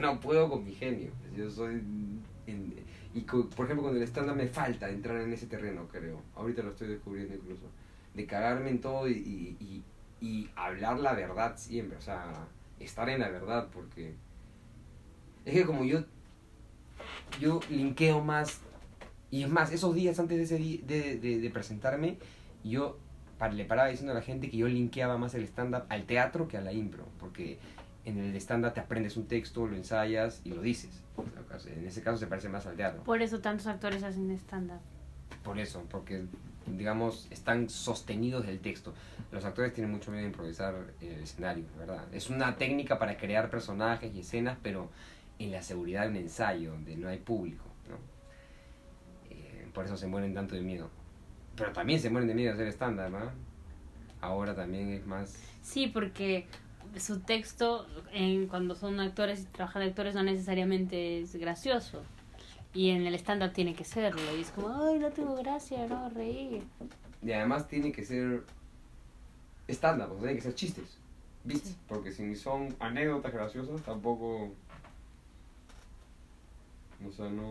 [0.00, 1.10] No puedo con mi genio.
[1.36, 1.82] Yo soy...
[2.46, 6.22] y por ejemplo, con el estándar me falta entrar en ese terreno, creo.
[6.34, 7.66] Ahorita lo estoy descubriendo incluso.
[8.14, 9.12] De cagarme en todo y,
[9.60, 9.82] y,
[10.20, 11.98] y hablar la verdad siempre.
[11.98, 12.46] O sea,
[12.80, 14.14] estar en la verdad, porque...
[15.44, 16.02] Es que como yo...
[17.40, 18.60] Yo linkeo más
[19.30, 22.18] y es más, esos días antes de, ese di- de, de, de presentarme,
[22.62, 22.98] yo
[23.52, 26.56] le paraba diciendo a la gente que yo linkeaba más el stand-up al teatro que
[26.56, 27.58] a la impro, porque
[28.04, 31.02] en el stand-up te aprendes un texto, lo ensayas y lo dices.
[31.66, 33.02] En ese caso se parece más al teatro.
[33.02, 34.80] Por eso tantos actores hacen stand-up.
[35.42, 36.24] Por eso, porque
[36.66, 38.94] digamos están sostenidos del texto.
[39.32, 42.04] Los actores tienen mucho miedo de improvisar en el escenario, ¿verdad?
[42.12, 44.90] Es una técnica para crear personajes y escenas, pero
[45.38, 47.96] en la seguridad de un ensayo, donde no hay público, ¿no?
[49.30, 50.90] Eh, por eso se mueren tanto de miedo.
[51.56, 53.30] Pero también se mueren de miedo de hacer estándar, ¿no?
[54.20, 55.38] Ahora también es más...
[55.62, 56.46] Sí, porque
[56.98, 62.02] su texto, en, cuando son actores y trabajan de actores, no necesariamente es gracioso.
[62.72, 64.20] Y en el stand-up tiene que serlo.
[64.36, 66.62] Y es como, ay, no tengo gracia, no, reír.
[67.22, 68.42] Y además tiene que ser
[69.66, 70.98] estándar, o sea, tiene que ser chistes,
[71.44, 71.68] ¿viste?
[71.68, 71.76] Sí.
[71.88, 74.52] Porque si son anécdotas graciosas, tampoco...
[77.08, 77.44] O sea, no...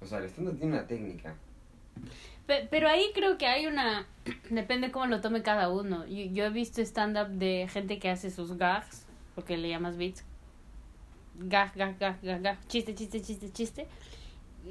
[0.00, 1.34] O sea, el estándar tiene una técnica.
[2.46, 4.06] Pe- Pero ahí creo que hay una...
[4.50, 6.06] Depende cómo lo tome cada uno.
[6.06, 10.24] Yo, yo he visto stand-up de gente que hace sus gags, porque le llamas beats.
[11.38, 12.58] Gag, gag, gag, gag, gag.
[12.68, 13.86] Chiste, chiste, chiste, chiste.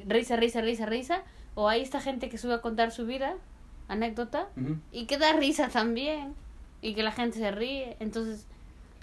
[0.08, 1.24] Risa, risa, risa, risa.
[1.56, 3.36] O hay esta gente que sube a contar su vida,
[3.88, 4.49] anécdota,
[4.91, 6.36] y que da risa también.
[6.82, 7.97] Y que la gente se ríe.
[7.99, 8.45] Entonces,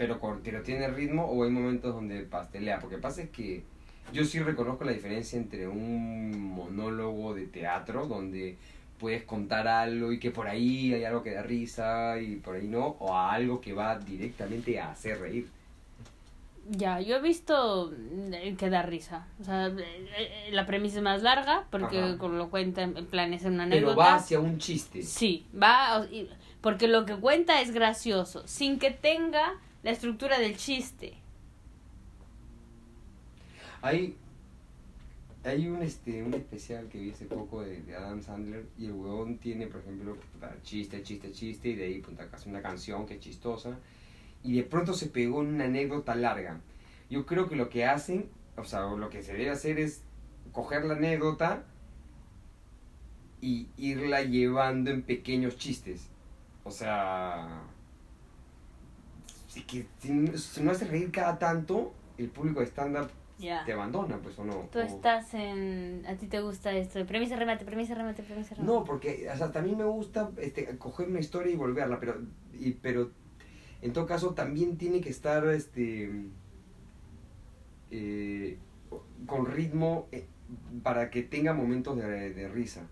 [0.00, 2.78] Pero, con, pero tiene ritmo o hay momentos donde pastelea.
[2.78, 3.62] Porque pasa es que
[4.14, 8.56] yo sí reconozco la diferencia entre un monólogo de teatro donde
[8.98, 12.66] puedes contar algo y que por ahí hay algo que da risa y por ahí
[12.66, 15.48] no, o a algo que va directamente a hacer reír.
[16.70, 17.92] ya, yo he visto
[18.32, 19.26] eh, que da risa.
[19.38, 22.16] O sea, eh, eh, la premisa es más larga, porque Ajá.
[22.16, 23.94] como lo cuenta en plan es una anécdota.
[23.94, 25.02] Pero va hacia un chiste.
[25.02, 26.06] Sí, va,
[26.62, 31.14] porque lo que cuenta es gracioso, sin que tenga la estructura del chiste.
[33.82, 34.16] Hay,
[35.44, 38.92] hay un, este, un especial que vi hace poco de, de Adam Sandler y el
[38.92, 40.16] huevón tiene, por ejemplo,
[40.62, 42.02] chiste, chiste, chiste y de ahí
[42.32, 43.78] hace una canción que es chistosa
[44.42, 46.60] y de pronto se pegó en una anécdota larga.
[47.08, 50.02] Yo creo que lo que hacen, o sea, lo que se debe hacer es
[50.52, 51.64] coger la anécdota
[53.40, 56.08] y irla llevando en pequeños chistes.
[56.64, 57.62] O sea,
[59.50, 63.10] si, que, si no- si no hace reír cada tanto, el público de stand-up
[63.64, 64.68] te abandona, pues o no.
[64.70, 66.04] Tú O- estás en...
[66.06, 68.72] A ti te gusta esto, premisa, remate, premisa, remate, premisa, remate.
[68.72, 72.20] No, porque o sea, también me gusta este, coger una historia y volverla, pero,
[72.52, 73.10] y, pero
[73.82, 76.12] en todo caso también tiene que estar este,
[77.90, 78.58] eh,
[79.26, 80.26] con ritmo eh,
[80.82, 82.82] para que tenga momentos de, de risa.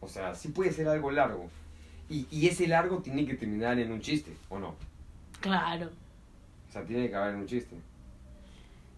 [0.00, 1.48] O sea, sí puede ser algo largo.
[2.08, 4.74] Y, y ese largo tiene que terminar en un chiste, ¿o no?
[5.40, 5.90] Claro.
[6.78, 7.76] Sea, tiene que en un chiste.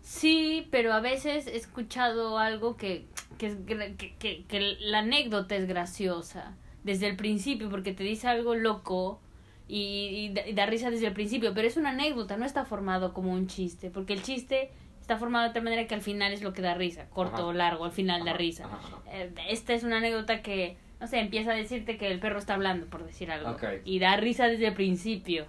[0.02, 3.06] Sí, pero a veces he escuchado algo que,
[3.38, 8.54] que, que, que, que la anécdota es graciosa desde el principio, porque te dice algo
[8.54, 9.20] loco
[9.68, 12.64] y, y da, y da risa desde el principio, pero es una anécdota, no está
[12.64, 14.70] formado como un chiste, porque el chiste
[15.00, 17.46] está formado de tal manera que al final es lo que da risa, corto Ajá.
[17.46, 18.64] o largo, al final da Ajá, risa.
[18.64, 19.02] ajá, ajá.
[19.12, 22.54] Eh, esta es una anécdota que, no sé, empieza a decirte que el perro está
[22.54, 25.46] hablando, por decir algo, y da risa desde el principio.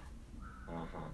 [0.68, 1.08] Ajá.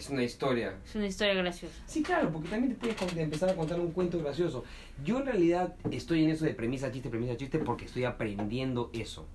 [0.00, 0.72] Es una historia.
[0.86, 1.74] es una historia graciosa.
[1.86, 4.64] Sí, claro, porque también te con- empezar a contar un cuento gracioso.
[5.04, 9.26] Yo en realidad estoy en eso de premisa, chiste, premisa, chiste, porque estoy aprendiendo eso.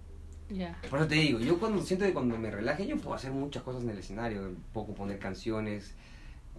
[0.50, 0.76] Ya.
[0.90, 3.62] Por eso te digo, yo cuando siento que cuando me relaje, yo puedo hacer muchas
[3.62, 4.54] cosas en el escenario.
[4.74, 5.94] Puedo poner canciones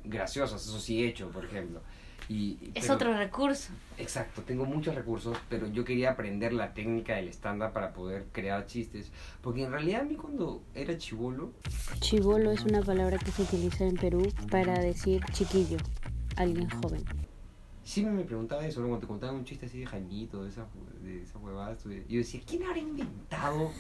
[0.04, 1.80] graciosas, eso sí he hecho, por ejemplo.
[2.29, 3.70] Y, Es pero- otro recurso.
[3.99, 8.66] Exacto, tengo muchos recursos, pero yo quería aprender la técnica del estándar para poder crear
[8.66, 9.11] chistes.
[9.41, 11.53] Porque en realidad a mí cuando era chivolo,
[12.01, 15.79] Chivolo es una palabra que se utiliza en Perú para decir chiquillo,
[16.37, 17.05] alguien joven.
[17.85, 20.66] Siempre me preguntaba eso, cuando te contaban un chiste así de Jaimito, de esa,
[21.03, 21.77] de esa huevada,
[22.09, 23.70] yo decía, ¿quién habrá inventado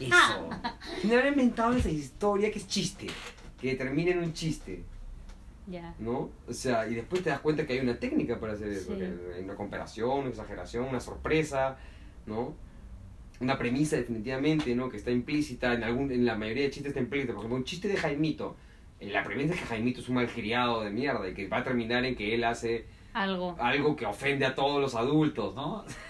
[0.00, 0.48] eso?
[1.02, 3.06] ¿Quién habrá inventado esa historia que es chiste?
[3.60, 4.82] Que termina en un chiste,
[5.70, 5.94] Ya.
[6.00, 6.30] ¿no?
[6.48, 8.98] O sea, y después te das cuenta que hay una técnica para hacer eso, Sí.
[8.98, 9.04] que
[9.36, 11.76] hay una comparación, una exageración, una sorpresa,
[12.26, 12.54] ¿no?
[13.40, 14.88] Una premisa definitivamente, ¿no?
[14.90, 17.32] Que está implícita, en, algún, en la mayoría de chistes está implícita.
[17.32, 18.56] Por ejemplo, un chiste de Jaimito,
[19.00, 22.04] la premisa es que Jaimito es un malcriado de mierda y que va a terminar
[22.04, 23.56] en que él hace Algo.
[23.58, 25.84] algo que ofende a todos los adultos, ¿no?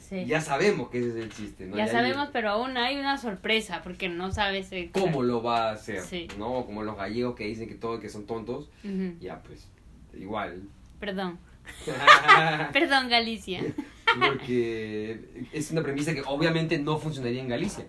[0.00, 0.24] Sí.
[0.26, 1.76] Ya sabemos que ese es el chiste, ¿no?
[1.76, 6.00] Ya sabemos, pero aún hay una sorpresa porque no sabes cómo lo va a hacer,
[6.02, 6.26] Sí.
[6.38, 6.66] ¿no?
[6.66, 8.68] Como los gallegos que dicen que todo que son tontos,
[9.20, 9.68] ya pues
[10.14, 10.62] igual.
[10.98, 11.38] Perdón.
[12.72, 13.62] Perdón, Galicia.
[14.18, 17.86] Porque es una premisa que obviamente no funcionaría en Galicia.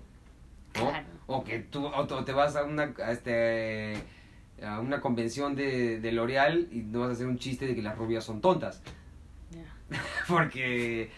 [0.75, 0.89] ¿no?
[0.89, 1.07] Claro.
[1.27, 3.95] O que tú o te- vas a una a este
[4.63, 7.82] a una convención de, de L'Oreal y no vas a hacer un chiste de que
[7.82, 8.84] las rubias son tontas.
[10.27, 11.09] Porque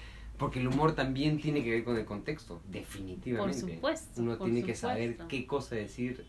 [0.43, 3.61] porque el humor también tiene que ver con el contexto, definitivamente.
[3.61, 5.27] Por supuesto, Uno por tiene que saber supuesto.
[5.29, 6.25] qué cosa decir.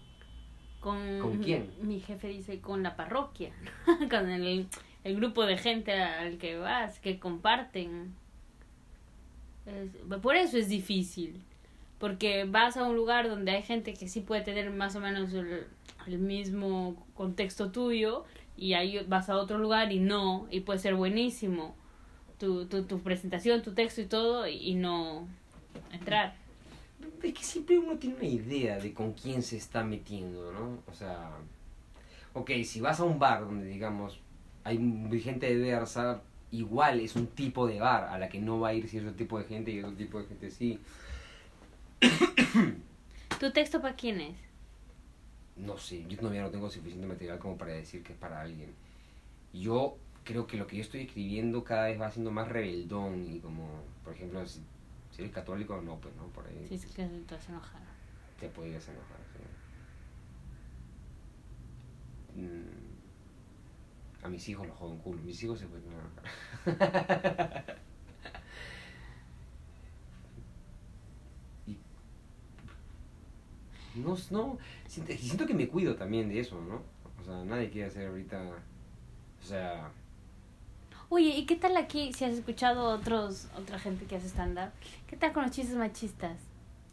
[0.81, 1.71] Con, ¿Con quién?
[1.83, 3.53] Mi jefe dice con la parroquia,
[4.11, 4.67] con el,
[5.03, 8.15] el grupo de gente al que vas, que comparten.
[9.67, 11.41] Es- por eso es difícil,
[11.99, 15.33] porque vas a un lugar donde hay gente que sí puede tener más o menos
[15.33, 15.67] el,
[16.07, 18.25] el mismo contexto tuyo
[18.57, 21.75] y ahí vas a otro lugar y no, y puede ser buenísimo
[22.39, 25.27] tu, tu, tu presentación, tu texto y todo y, y no
[25.93, 26.35] entrar.
[27.23, 30.79] Es que siempre uno tiene una idea de con quién se está metiendo, ¿no?
[30.91, 31.31] O sea,
[32.35, 34.21] ok, si vas a un bar donde, digamos,
[34.65, 34.79] hay
[35.23, 38.89] gente diversa, igual es un tipo de bar a la que no va a ir
[38.89, 40.79] cierto tipo de gente y otro tipo de gente sí.
[43.41, 44.37] ¿Tu texto para quién es?
[45.57, 48.71] No sé, yo todavía no tengo suficiente material como para decir que es para alguien.
[49.53, 53.41] Yo creo que lo que yo estoy escribiendo cada vez va siendo más rebeldón y
[53.41, 54.61] como, por ejemplo, si,
[55.11, 57.83] si eres católico, no, pues no, por ahí es que te vas a enojar.
[58.41, 59.19] te podrías enojar.
[59.33, 59.39] sí.
[62.41, 62.95] Mm,
[64.25, 66.25] A mis hijos los jodo un culo, mis hijos se pueden enojar.
[71.67, 71.77] Y-
[73.95, 74.59] No, no,
[74.89, 76.83] siento, siento que me cuido también de eso, ¿no?
[77.21, 78.51] O sea, nadie quiere hacer ahorita,
[79.43, 79.91] o sea,
[81.15, 84.71] Oye, ¿y qué tal aquí si has escuchado otros otra gente que hace stand-up?
[85.07, 86.37] ¿Qué tal con los chistes machistas?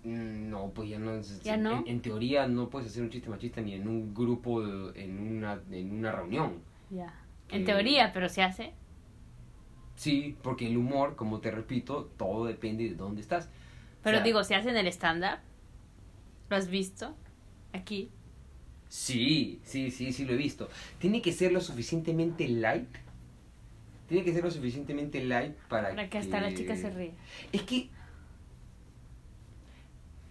[0.04, 1.20] Mm, No, pues ya no.
[1.44, 1.80] ¿Ya no?
[1.80, 5.38] En, en teoría no puedes hacer un chiste machista ni en un grupo, de- en
[5.38, 6.54] una, en una reunión.
[6.92, 7.12] Ya.
[7.50, 8.74] En teoría, pero se hace.
[9.96, 13.50] Sí, porque el humor, como te repito, todo depende de dónde estás.
[14.04, 15.40] Pero O sea, digo, se hace en el stand-up.
[16.50, 17.16] ¿Lo has visto?
[17.74, 18.10] Aquí.
[18.90, 20.70] Sí, sí, sí, sí lo he visto.
[21.00, 22.90] Tiene que ser lo suficientemente light.
[24.12, 27.14] Tiene que ser lo suficientemente light para, Para que hasta la chica se ríe.
[27.54, 27.88] Es que.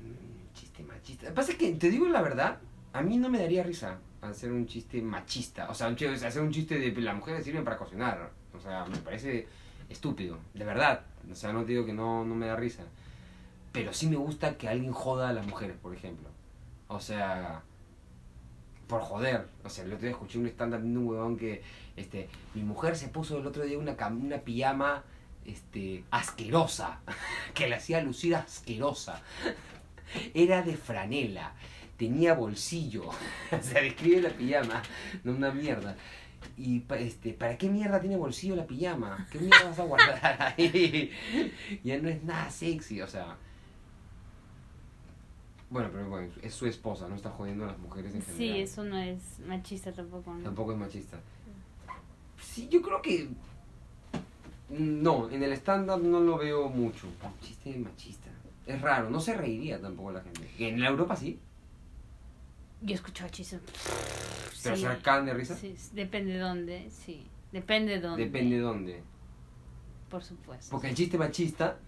[0.00, 1.22] Mm, Chiste machista.
[1.24, 2.58] Lo que pasa es que, te digo la verdad,
[2.92, 5.70] a mí no me daría risa hacer un chiste machista.
[5.70, 8.30] O sea, hacer un chiste de las mujeres sirven para cocinar.
[8.52, 9.48] O sea, me parece
[9.88, 11.06] estúpido, de verdad.
[11.32, 12.82] O sea, no te digo que no, no me da risa.
[13.72, 16.28] Pero sí me gusta que alguien joda a las mujeres, por ejemplo.
[16.88, 17.62] O sea,
[18.90, 19.46] por joder.
[19.64, 21.62] O sea, el otro día escuché un stand-up de un huevón que,
[21.96, 25.04] este, mi mujer se puso el otro día una, una pijama,
[25.46, 27.00] este, asquerosa,
[27.54, 29.22] que la hacía lucir asquerosa.
[30.34, 31.54] Era de franela,
[31.96, 33.08] tenía bolsillo,
[33.52, 34.82] o sea, describe la pijama,
[35.24, 35.96] no una mierda.
[36.56, 39.26] Y este, ¿para qué mierda tiene bolsillo la pijama?
[39.30, 41.12] ¿Qué mierda vas a guardar ahí?
[41.84, 43.36] ya no es nada sexy, o sea.
[45.70, 48.60] Bueno, pero bueno, es su esposa, no está jodiendo a las mujeres en Sí, general.
[48.60, 50.42] eso no es machista tampoco, ¿no?
[50.42, 51.18] Tampoco es machista.
[52.42, 53.28] Sí, yo creo que.
[54.68, 57.06] No, en el stand-up no lo veo mucho.
[57.40, 58.28] Chiste machista.
[58.66, 60.48] Es raro, no se reiría tampoco la gente.
[60.58, 61.38] En la Europa sí,
[62.82, 63.60] Yo he escuchado chistes.
[64.62, 64.82] pero Sí.
[64.82, 65.56] se de risa.
[65.56, 67.26] Sí, depende de dónde, sí.
[67.52, 68.24] Depende de dónde.
[68.24, 69.02] Depende de dónde.
[70.08, 70.70] Por supuesto.
[70.70, 71.78] Porque el chiste machista,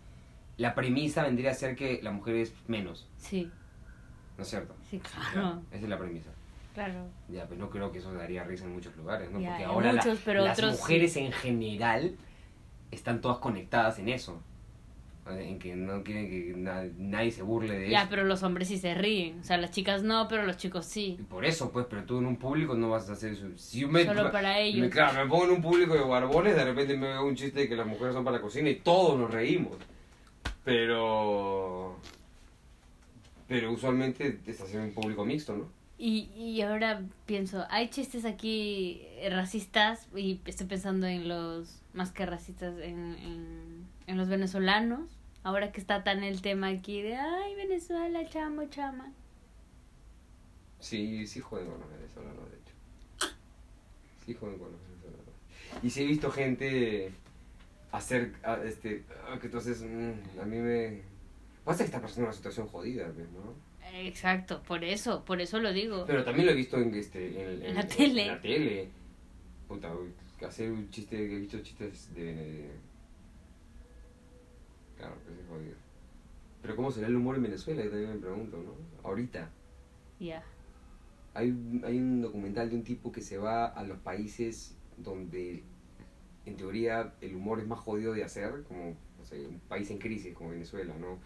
[0.57, 3.51] la premisa vendría a ser que la mujer es menos, Sí,
[4.37, 4.75] ¿no es cierto?
[4.91, 5.63] sí, claro.
[5.71, 6.31] Esa es la premisa.
[6.75, 7.07] Claro.
[7.29, 9.39] Ya, pues no creo que eso daría risa en muchos lugares, ¿no?
[9.41, 12.17] Ya, Porque ahora la- muchos, pero las otros mujeres en general
[12.91, 14.41] están todas conectadas en eso.
[15.29, 18.11] En que no quieren que na- nadie se burle de Ya, eso.
[18.11, 19.39] pero los hombres sí se ríen.
[19.41, 21.17] O sea, las chicas no, pero los chicos sí.
[21.21, 23.47] Y Por eso, pues, pero tú en un público no vas a hacer eso.
[23.57, 24.91] Si yo me, Solo para me- ellos.
[24.91, 27.69] claro, me pongo en un público de barbones, de repente me veo un chiste de
[27.69, 29.77] que las mujeres son para la cocina y todos nos reímos.
[30.65, 31.97] Pero...
[33.53, 35.69] Pero usualmente estás en un público mixto, ¿no?
[35.99, 42.25] Y, y ahora pienso, hay chistes aquí racistas y estoy pensando en los más que
[42.25, 45.11] racistas, en, en, en los venezolanos.
[45.43, 49.13] Ahora que está tan el tema aquí de, ay, Venezuela, chamo, chama.
[50.81, 53.35] Sí, sí joden con los venezolanos, de hecho.
[54.25, 55.35] Sí joden con los venezolanos.
[55.83, 57.13] Y sí he visto gente
[57.91, 58.33] hacer,
[58.65, 59.05] este,
[59.43, 61.12] que entonces, mm, a mí me...
[61.65, 63.55] Pasa que está pasando una situación jodida, ¿no?
[63.95, 66.05] Exacto, por eso, por eso lo digo.
[66.07, 68.23] Pero también lo he visto en, este, en, En la tele.
[68.23, 68.89] En la tele.
[69.69, 69.93] Puta,
[70.47, 72.35] hacer un chiste, he visto chistes de...
[72.35, 72.71] de-
[74.97, 75.77] Claro, que se jodido.
[76.63, 77.83] Pero ¿cómo será el humor en Venezuela?
[77.83, 79.09] Yo también me pregunto, ¿no?
[79.09, 79.51] Ahorita.
[80.21, 80.43] Ya.
[81.35, 81.47] Hay,
[81.85, 85.63] hay un documental de un tipo que se va a los países donde
[86.47, 89.99] en teoría el humor es más jodido de hacer, como no sé, un país en
[89.99, 91.19] crisis como Venezuela, ¿no?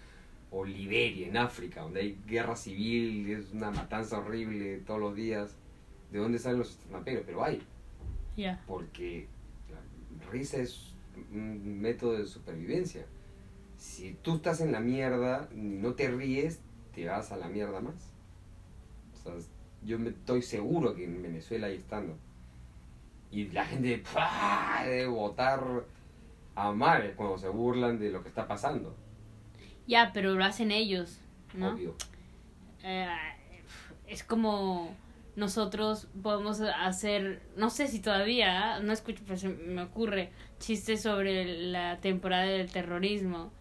[0.50, 5.56] O Liberia, en África, donde hay guerra civil, es una matanza horrible todos los días.
[6.10, 7.24] ¿De dónde salen los estandaperos?
[7.26, 7.62] Pero hay,
[8.66, 9.26] porque
[9.70, 10.94] la risa es
[11.32, 13.06] un método de supervivencia.
[13.76, 16.60] Si tú estás en la mierda y no te ríes,
[16.94, 18.12] te vas a la mierda más.
[19.14, 19.34] O sea,
[19.84, 22.16] yo me estoy seguro que en Venezuela hay estando.
[23.30, 24.84] Y la gente ¡pah!
[24.84, 25.84] debe votar
[26.54, 28.94] a mares cuando se burlan de lo que está pasando.
[29.86, 31.20] Ya, pero lo hacen ellos,
[31.54, 31.70] ¿no?
[31.70, 31.94] Obvio.
[32.82, 33.06] Eh,
[34.06, 34.94] es como
[35.36, 41.44] nosotros podemos hacer, no sé si todavía, no escucho, pero se me ocurre, chistes sobre
[41.70, 43.52] la temporada del terrorismo,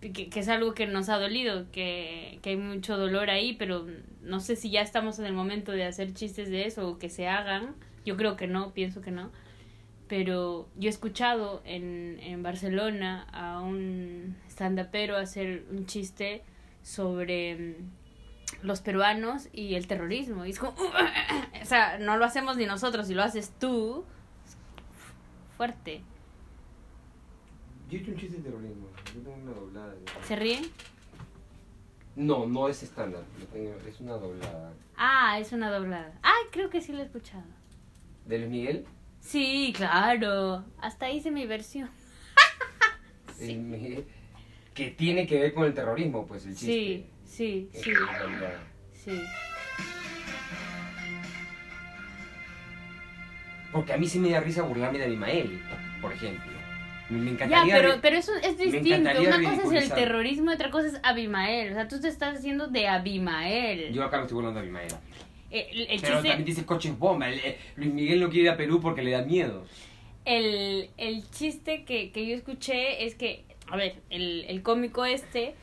[0.00, 3.86] que, que es algo que nos ha dolido, que, que hay mucho dolor ahí, pero
[4.22, 7.10] no sé si ya estamos en el momento de hacer chistes de eso o que
[7.10, 7.74] se hagan,
[8.06, 9.30] yo creo que no, pienso que no,
[10.08, 16.42] pero yo he escuchado en, en Barcelona a un stand-upero hacer un chiste
[16.82, 20.44] sobre mm, los peruanos y el terrorismo.
[20.44, 20.72] Y es como,
[21.62, 24.04] o sea, no lo hacemos ni nosotros, si lo haces tú,
[25.56, 26.02] fuerte.
[27.88, 28.88] Yo he hecho un chiste de terrorismo.
[29.14, 29.94] Yo tengo una doblada.
[29.94, 30.64] de- ¿Se ríen?
[32.16, 33.22] No, no es estándar.
[33.88, 34.72] Es una doblada.
[34.96, 36.12] Ah, es una doblada.
[36.22, 37.44] Ay, creo que sí lo he escuchado.
[38.26, 38.84] ¿De Luis Miguel?
[39.20, 40.64] Sí, claro.
[40.80, 41.88] Hasta hice mi versión.
[43.40, 44.06] Luis Miguel,
[44.80, 46.66] Que tiene que ver con el terrorismo, pues el chiste.
[46.66, 47.92] Sí, sí, sí,
[48.94, 49.20] sí.
[53.72, 55.60] Porque a mí sí me da risa burlarme de Abimael,
[56.00, 56.50] por ejemplo.
[57.08, 57.74] Me, me Ya, encantaría.
[57.76, 58.88] pero, pero eso es distinto.
[58.94, 61.72] encantaría Una cosa es el terrorismo y otra cosa es Abimael.
[61.72, 63.92] O sea, tú te estás haciendo de Abimael.
[63.92, 64.92] Yo acá me estoy burlando de Abimael.
[65.50, 67.28] Eh, El, el Pero también dice coches bomba.
[67.28, 69.64] el- eh, Luis Miguel no quiere ir a Perú porque le da miedo.
[70.24, 75.54] el, el chiste que, que yo escuché es que, a ver, el, el cómico este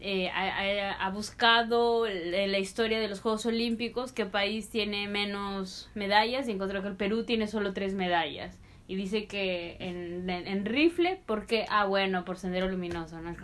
[0.00, 5.08] eh, ha, ha- ha buscado en la historia de los Juegos Olímpicos qué país tiene
[5.08, 8.58] menos medallas y encontró que el Perú tiene solo tres medallas.
[8.86, 13.34] Y dice que en, en, en rifle, porque, ah, bueno, por sendero luminoso, ¿no?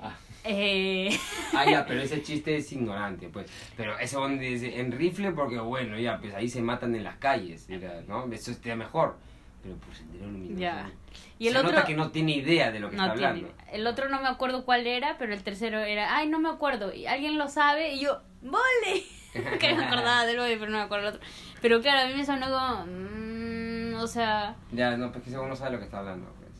[0.00, 0.16] Ah.
[0.44, 1.10] Eh,
[1.54, 3.48] Ah, ya, pero ese chiste es ignorante, pues.
[3.76, 7.16] Pero ese donde dice en rifle porque, bueno, ya, pues ahí se matan en las
[7.18, 7.68] calles,
[8.08, 8.32] ¿no?
[8.32, 9.16] Eso estaría mejor.
[9.62, 10.58] Pero por sendero luminoso.
[10.60, 10.90] Ya.
[11.38, 13.28] Y el se otro- nota que no tiene idea de lo que no está tiene
[13.28, 13.54] hablando.
[13.72, 16.94] El otro no me acuerdo cuál era, pero el tercero era, ay, no me acuerdo.
[16.94, 19.04] Y alguien lo sabe y yo, ¡vole!
[19.60, 21.28] que me acordaba del hoy, pero no me acuerdo el otro.
[21.60, 25.48] Pero claro, a mí me sonó como, mm, o sea, Ya, no, pues que seguro
[25.48, 26.50] no sabe lo que está hablando, pues.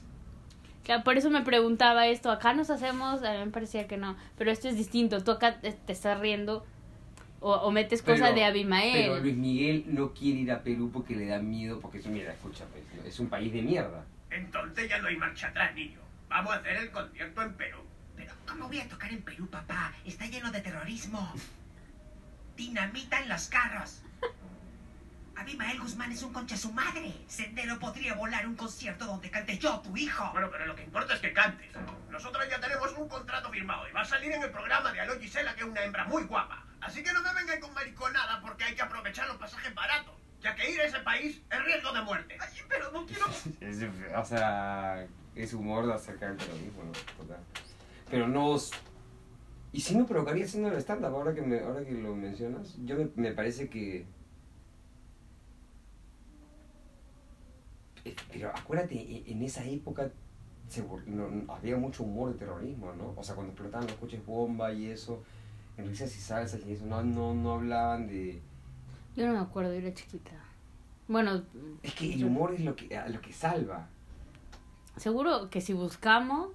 [0.85, 2.31] claro, por eso me preguntaba esto.
[2.31, 5.23] Acá nos hacemos, a mí me parecía que no, pero esto es distinto.
[5.25, 6.65] Tú acá te estás riendo
[7.41, 8.93] o, o metes cosas Pero- de Abimael.
[8.93, 12.33] Pero Luis Miguel no quiere ir a Perú porque le da miedo, porque eso, mira,
[12.33, 14.05] escucha, pues, es un país de mierda.
[14.31, 15.99] Entonces ya no hay marcha atrás, niño.
[16.29, 17.79] Vamos a hacer el concierto en Perú.
[18.17, 19.93] Pero, ¿cómo voy a tocar en Perú, papá?
[20.05, 21.33] Está lleno de terrorismo.
[22.57, 24.03] Dinamita en los carros.
[25.41, 27.15] Abimael Guzmán es un concha su madre.
[27.27, 30.31] Sendero podría volar un concierto donde cante yo, tu hijo.
[30.33, 31.71] Bueno, pero lo que importa es que cantes.
[32.11, 35.19] Nosotros ya tenemos un contrato firmado y va a salir en el programa de Aló
[35.19, 36.67] Gisela, que es una hembra muy guapa.
[36.83, 40.15] Así que no me vengan con mariconada porque hay que aprovechar los pasajes baratos.
[40.43, 42.37] Ya que ir a ese país es riesgo de muerte.
[42.39, 43.25] Ay, pero no quiero...
[43.61, 43.83] Es,
[44.15, 46.93] o sea, es humor acerca del terrorismo, ¿no?
[47.17, 47.41] Total.
[48.11, 48.57] Pero no...
[49.73, 52.77] Y sí me provocaría haciendo el stand-up, ahora que, me, ahora que lo mencionas.
[52.85, 54.07] Yo me, me parece que...
[58.33, 60.11] Pero acuérdate, e- en esa época
[60.69, 63.13] se no- había mucho humor de terrorismo, ¿no?
[63.17, 65.23] O sea, cuando explotaban los coches bomba y eso,
[65.77, 68.41] en risas y salsas y eso, no, no, no hablaban de...
[69.17, 70.31] Yo no me acuerdo, yo era chiquita.
[71.09, 71.43] Bueno,
[71.83, 73.89] Es que el humor es lo que, lo que salva.
[74.97, 76.49] seguro que si buscamos...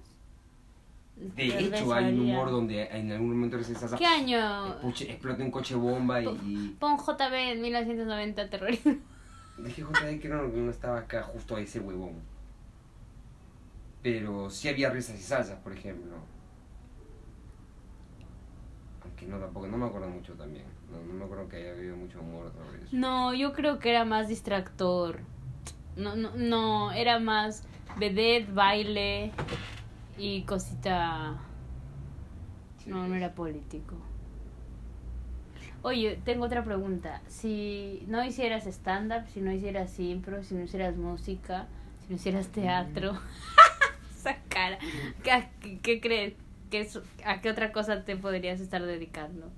[1.16, 4.76] De hecho, hay un humor donde en algún momento se salsa, ¿Qué año?
[5.00, 8.96] Explota un coche bomba y, y Pon JB en 1990 terrorismo.
[9.58, 12.14] Dije JD que no, no estaba acá justo a ese huevón
[14.02, 16.16] pero sí había risas y salsas por ejemplo
[19.02, 21.96] aunque no tampoco no me acuerdo mucho también no, no me acuerdo que haya habido
[21.96, 25.20] mucho humor sobre eso No, yo creo que era más distractor.
[25.96, 27.64] No, no, no, era más
[27.98, 29.32] vedette, baile
[30.18, 31.38] y cosita.
[32.78, 33.22] Sí, No, no pues.
[33.22, 33.94] era político.
[35.86, 37.22] Oye, tengo otra pregunta.
[37.28, 41.68] Si no hicieras stand-up, si no hicieras impro, si no hicieras música,
[42.02, 43.12] si no hicieras teatro,
[44.10, 44.80] esa cara,
[45.22, 46.34] ¿qué, qué crees?
[46.72, 49.48] ¿Qué es- ¿A qué otra cosa te podrías estar dedicando?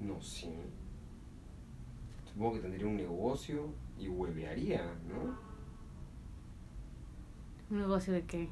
[0.00, 0.52] No sé.
[2.30, 5.38] Supongo que tendría un negocio y huevearía, ¿no?
[7.70, 8.50] ¿Un negocio de qué?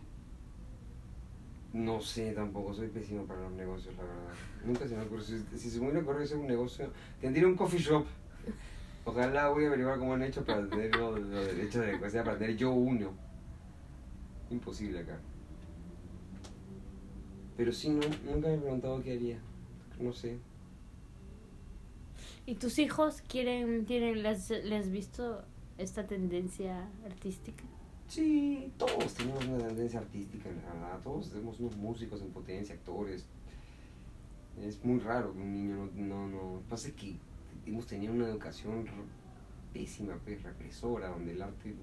[1.72, 4.34] No sé tampoco, soy pésimo para los negocios, la verdad.
[4.64, 5.24] Nunca se me ocurrió.
[5.24, 8.04] Si, se me hubiera ocurrido hacer un negocio, tendría un coffee shop.
[9.04, 12.36] Ojalá voy a averiguar cómo han hecho para tener los, derechos de o sea, para
[12.36, 13.12] tener yo uno.
[14.50, 15.18] Imposible acá.
[17.56, 18.00] Pero sí, no,
[18.30, 19.40] nunca me he preguntado qué haría.
[19.98, 20.38] No sé.
[22.44, 25.42] ¿Y tus hijos quieren, tienen, les, les visto
[25.78, 27.64] esta tendencia artística?
[28.12, 31.00] Sí, todos tenemos una tendencia artística, verdad.
[31.02, 33.24] Todos somos unos músicos en potencia, actores.
[34.60, 36.28] Es muy raro que un niño no...
[36.28, 36.62] no, no.
[36.68, 37.16] Pasa que
[37.64, 38.84] hemos tenido una educación
[39.72, 41.74] pésima, pues, represora, donde el arte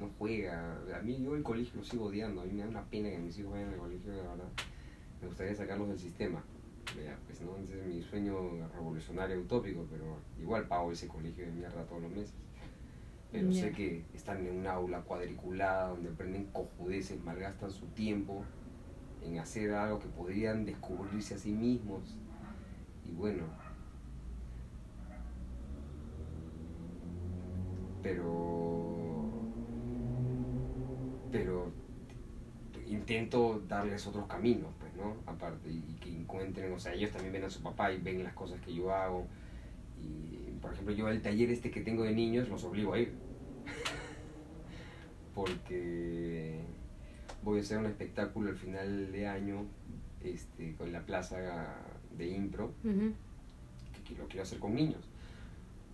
[0.00, 0.80] no juega.
[0.98, 2.40] A mí yo el colegio lo sigo odiando.
[2.40, 4.48] A mí me da una pena que mis hijos vayan al colegio, la verdad.
[5.20, 6.42] Me gustaría sacarlos del sistema.
[7.00, 7.56] Ya, pues, ¿no?
[7.58, 12.10] Ese es mi sueño revolucionario utópico, pero igual pago ese colegio de mierda todos los
[12.10, 12.34] meses.
[13.32, 18.44] Pero sé que están en un aula cuadriculada donde aprenden cojudeces, malgastan su tiempo
[19.22, 22.16] en hacer algo que podrían descubrirse a sí mismos.
[23.04, 23.44] Y bueno.
[28.02, 28.98] Pero.
[31.30, 31.72] Pero
[32.88, 35.16] intento darles otros caminos, pues, ¿no?
[35.26, 38.34] Aparte, y que encuentren, o sea, ellos también ven a su papá y ven las
[38.34, 39.26] cosas que yo hago.
[39.96, 43.12] Y, por ejemplo, yo el taller este que tengo de niños los obligo a ir.
[45.34, 46.60] Porque
[47.42, 49.66] voy a hacer un espectáculo al final de año
[50.22, 51.38] este, con la plaza
[52.16, 55.08] de impro, que lo quiero hacer con niños.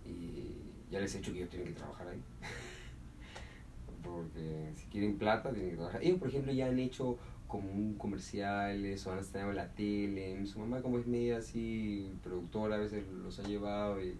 [0.05, 2.21] Y ya les he dicho que ellos tienen que trabajar ahí.
[4.03, 6.03] Porque si quieren plata, tienen que trabajar.
[6.03, 10.45] Ellos, por ejemplo, ya han hecho como un comerciales o han estado en la tele.
[10.45, 14.03] Su mamá, como es media así productora, a veces los ha llevado.
[14.03, 14.17] Y,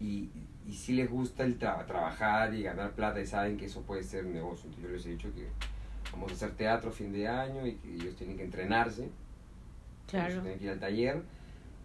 [0.00, 0.30] y,
[0.66, 4.02] y sí les gusta el tra- trabajar y ganar plata y saben que eso puede
[4.02, 4.66] ser negocio.
[4.70, 5.48] Entonces yo les he dicho que
[6.12, 9.08] vamos a hacer teatro a fin de año y que ellos tienen que entrenarse.
[10.06, 10.28] Claro.
[10.30, 11.22] Ellos tienen que ir al taller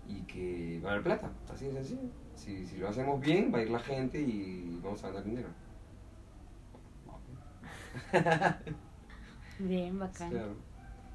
[0.08, 1.32] y que va a haber plata.
[1.54, 2.02] Así de sencillo.
[2.36, 5.48] Si, si lo hacemos bien, va a ir la gente y vamos a ganar dinero.
[9.60, 10.30] Bien, bacán.
[10.32, 10.56] Claro.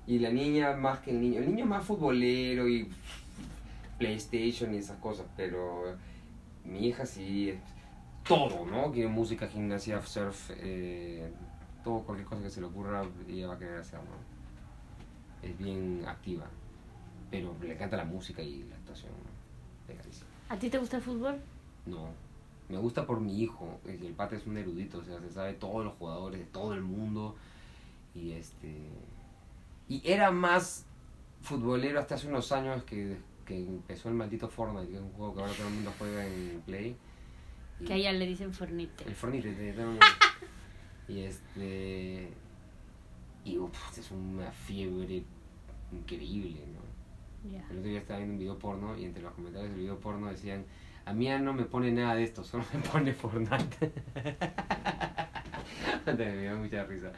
[0.07, 1.41] Y la niña más que el niño.
[1.41, 2.89] El niño es más futbolero y
[3.99, 5.97] PlayStation y esas cosas, pero
[6.69, 7.59] mi hija sí
[8.27, 8.93] todo, ¿no?
[8.93, 11.31] Quiere música, gimnasia, surf, eh,
[11.83, 15.49] todo, cualquier cosa que se le ocurra, ella va a querer hacer, ¿no?
[15.49, 16.45] Es bien activa,
[17.31, 19.39] pero le encanta la música y la actuación, ¿no?
[20.51, 21.41] ¿A ti te gusta el fútbol?
[21.87, 22.09] No,
[22.69, 23.81] me gusta por mi hijo.
[23.87, 26.83] El pata es un erudito, o sea, se sabe todos los jugadores de todo el
[26.83, 27.37] mundo.
[28.15, 28.75] Y este.
[29.89, 30.85] Y era más
[31.43, 33.17] futbolero hasta hace unos años que,
[33.49, 36.27] que empezó el maldito Fortnite, que es un juego que ahora todo el mundo juega
[36.27, 36.97] en Play.
[37.87, 39.05] Que a ella le dicen Fornite.
[39.07, 40.07] el Fortnite, de todo el mundo.
[41.09, 42.29] Y este.
[43.45, 45.23] Y uf, es una fiebre
[45.93, 47.59] increíble, ¿no?
[47.71, 50.27] El otro día estaba viendo un video porno y entre los comentarios del video porno
[50.27, 50.67] decían,
[51.07, 53.93] a mí ya no me pone nada de esto, solo me pone Fortnite.
[56.07, 57.13] me dio mucha risa.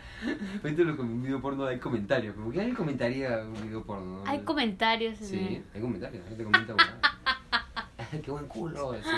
[0.63, 4.31] Viste lo un video porno hay comentarios, como que alguien comentaría un video porno, ¿no?
[4.31, 6.75] Hay comentarios en Sí, el- hay comentarios, la gente comenta.
[8.25, 8.93] Qué buen culo.
[8.93, 9.09] así,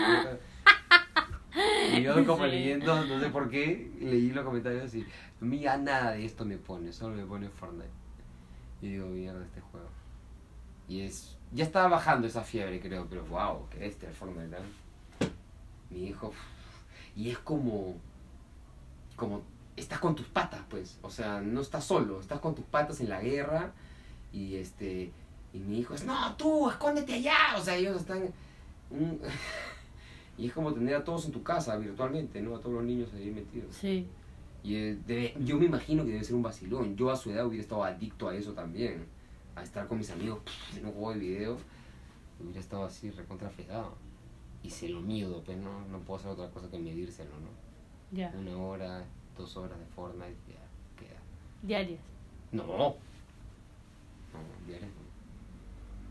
[1.94, 2.50] y yo como Sí.
[2.50, 6.44] leyendo, no sé por qué, leí los comentarios y a mí ya nada de esto
[6.44, 7.90] me pone, solo me pone Fortnite.
[8.80, 9.88] Y digo, mierda este juego.
[10.88, 11.36] Y es.
[11.52, 14.56] Ya estaba bajando esa fiebre, creo, pero wow, que este el Fortnite, ¿no?
[15.90, 16.32] Mi hijo.
[17.14, 17.96] Y es como.
[19.22, 19.42] Como.
[19.76, 20.98] Estás con tus patas, pues.
[21.02, 23.72] O sea, no estás solo, estás con tus patas en la guerra.
[24.32, 25.12] Y este.
[25.54, 27.36] Y mi hijo es, no, tú, escóndete allá.
[27.56, 28.32] O sea, ellos están.
[30.38, 32.56] y es como tener a todos en tu casa virtualmente, ¿no?
[32.56, 33.74] A todos los niños ahí metidos.
[33.76, 34.06] Sí.
[34.64, 36.96] Y eh, debe- yo me imagino que debe ser un vacilón.
[36.96, 39.04] Yo a su edad hubiera estado adicto a eso también.
[39.54, 41.56] A estar con mis amigos pff, en un juego de video.
[42.40, 43.94] Hubiera estado así recontra fregado.
[44.62, 47.71] Y se lo mido, pues no, no puedo hacer otra cosa que medírselo, ¿no?
[48.12, 48.32] Ya.
[48.38, 49.04] Una hora,
[49.36, 50.60] dos horas de Fortnite, ya
[50.98, 51.18] queda.
[51.62, 52.00] Diarias.
[52.52, 52.64] No.
[52.66, 52.96] No,
[54.66, 54.92] diario no.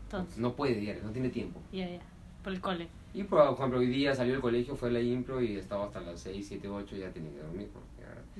[0.04, 0.38] Entonces.
[0.38, 1.60] No puede diario, no tiene tiempo.
[1.72, 2.00] Ya, ya.
[2.42, 2.88] Por el cole.
[3.14, 6.00] Y por ejemplo, hoy día salió del colegio, fue a la impro y estaba hasta
[6.00, 7.70] las 6, 7, 8, ya tenía que dormir.
[7.72, 7.88] Porque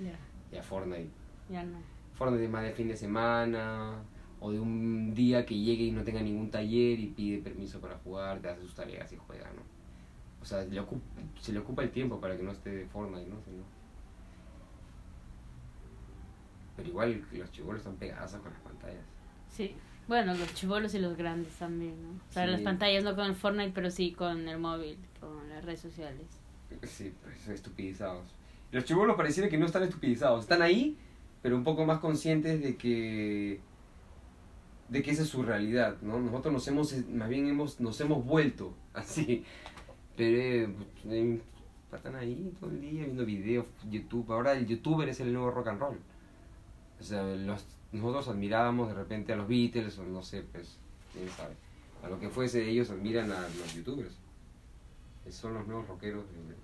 [0.02, 0.18] ya, Ya.
[0.50, 1.08] ya Fortnite
[1.48, 1.78] Ya no.
[2.14, 4.02] Fortnite es más de fin de semana
[4.40, 7.96] o de un día que llegue y no tenga ningún taller y pide permiso para
[7.98, 9.62] jugar, te hace sus tareas y juega, ¿no?
[10.42, 11.04] O sea, le ocupa,
[11.40, 13.36] se le ocupa el tiempo para que no esté de Fortnite, ¿no?
[13.44, 13.64] Si no-
[16.76, 19.04] Pero igual los chibolos están pegados con las pantallas.
[19.50, 19.74] Sí.
[20.08, 22.08] Bueno, los chivolos y los grandes también, ¿no?
[22.28, 22.50] O sea, Sí.
[22.50, 26.26] las pantallas no con el Fortnite, pero sí con el móvil, con las redes sociales.
[26.84, 28.26] Sí, pues estupidizados.
[28.72, 30.96] Los chibolos pareciera que no están estupidizados, están ahí,
[31.42, 33.60] pero un poco más conscientes de que
[34.88, 36.18] de que esa es su realidad, ¿no?
[36.20, 39.42] Nosotros nos hemos, más bien hemos, nos hemos vuelto así,
[40.16, 41.40] pero eh,
[41.92, 45.68] están ahí todo el día viendo videos, YouTube, ahora el youtuber es el nuevo rock
[45.68, 45.98] and roll.
[47.00, 50.78] O sea, los, nosotros admirábamos de repente a los Beatles, o no sé, pues,
[51.12, 51.54] quién sabe,
[52.02, 54.16] a lo que fuese, ellos admiran a los youtubers.
[55.30, 56.24] Son los nuevos rockeros.
[56.24, 56.61] de-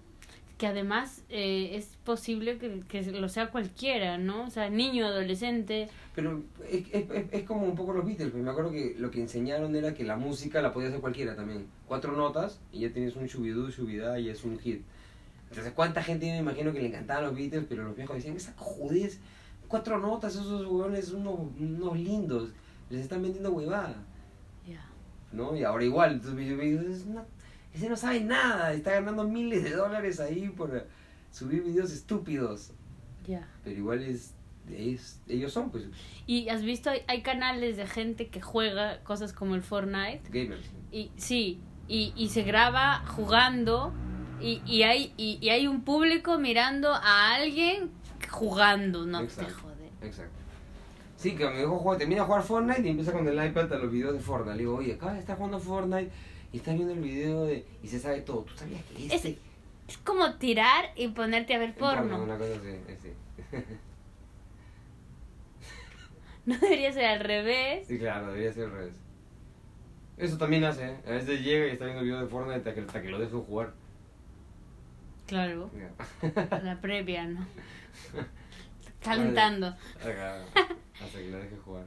[0.59, 4.45] Que además eh, es posible que, que lo sea cualquiera, ¿no?
[4.45, 5.89] O sea, niño, adolescente.
[6.17, 9.11] Pero es, es, es- es como un poco los Beatles, pues me acuerdo que lo
[9.13, 11.67] que enseñaron era que la música la podía hacer cualquiera también.
[11.87, 14.83] Cuatro notas y ya tienes un shubidú, shubidá y es un hit.
[15.49, 18.53] Entonces, ¿cuánta gente me imagino que le encantaban los Beatles, pero los viejos decían, esa
[18.57, 19.21] judez,
[19.69, 22.51] cuatro notas, esos huevones unos, unos lindos,
[22.91, 23.95] les están vendiendo huevada,
[24.69, 24.85] Ya.
[25.33, 25.55] ¿no?
[25.57, 27.25] Y ahora igual, entonces yo me digo, "Es una-
[27.79, 30.87] ese no sabe nada, está ganando miles de dólares ahí por
[31.31, 32.71] subir videos estúpidos,
[33.27, 33.49] Ya.
[33.65, 34.35] pero igual es,
[34.71, 35.85] es- ellos son pues
[36.27, 40.23] Y has visto, hay, hay canales de gente que juega cosas como el Fortnite.
[40.31, 40.67] gamers.
[40.93, 43.93] Y sí, y, y se graba jugando.
[44.41, 47.91] Y, y, hay, y, y hay un público mirando a alguien
[48.31, 49.55] jugando, no te Exacto.
[49.63, 49.91] jode.
[50.07, 50.33] Exacto.
[51.17, 53.79] Sí, que mi hijo juega, termina de jugar Fortnite y empieza con el iPad a
[53.79, 54.57] los videos de Fortnite.
[54.57, 56.11] Le digo, oye, acá está jugando Fortnite
[56.53, 57.67] y está viendo el video de...
[57.83, 58.43] y se sabe todo.
[58.43, 59.31] ¿Tú sabías que este...
[59.31, 59.39] Es-
[59.89, 62.23] Es como tirar y ponerte a ver porno.
[62.23, 63.13] Una cosa así, así.
[66.47, 67.87] No debería ser al revés.
[67.87, 68.95] Sí, claro, debería ser al revés.
[70.17, 70.97] Eso también hace, ¿eh?
[71.07, 73.19] A veces llega y está viendo el video de Fortnite hasta que, hasta que lo
[73.19, 73.75] dejo jugar.
[75.27, 75.71] Claro,
[76.63, 77.47] la previa, ¿no?
[79.03, 79.67] Calentando.
[80.01, 80.43] Acá,
[81.03, 81.87] hasta que lo deje jugar.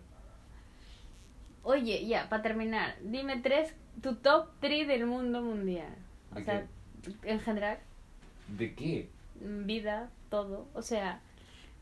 [1.64, 5.94] Oye, ya, para terminar, dime tres, tu top 3 del mundo mundial.
[6.32, 6.68] O ¿De sea,
[7.24, 7.80] en general,
[8.58, 9.10] ¿De qué?
[9.42, 10.68] vida, todo.
[10.74, 11.20] O sea,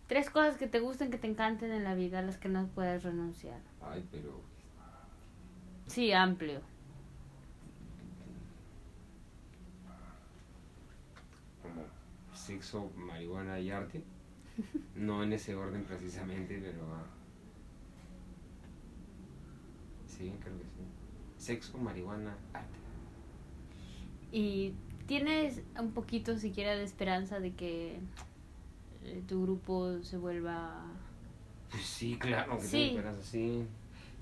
[0.07, 2.68] tres cosas que te gusten, que te encanten en la vida, a las que no
[2.68, 3.60] puedes renunciar.
[3.82, 4.41] Ay, pero...
[5.88, 6.62] Sí, amplio.
[11.62, 11.84] como
[12.34, 14.03] sexo, marihuana y arte.
[14.95, 16.82] No en ese orden precisamente, pero...
[16.93, 17.05] ah,
[20.07, 20.84] Sí, creo que sí.
[21.40, 22.68] Sexo, marihuana, arte.
[24.32, 24.74] Y
[25.08, 28.00] tienes un poquito siquiera de esperanza de que
[29.06, 30.84] eh, tu grupo se vuelva...
[31.72, 32.72] Pues sí, claro, que Sí.
[32.72, 33.64] tengo esperanza, sí.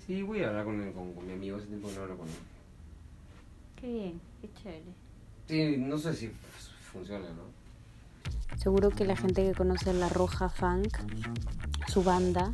[0.05, 2.27] Sí, voy a hablar con, él, con, con mi amigo, ese tiempo no hablo con
[2.29, 2.33] él.
[3.75, 4.93] Qué bien, qué chévere.
[5.47, 6.29] Sí, no sé si
[6.91, 7.57] funciona, ¿no?
[8.57, 10.97] Seguro que la gente que conoce a La Roja Funk,
[11.87, 12.53] su banda,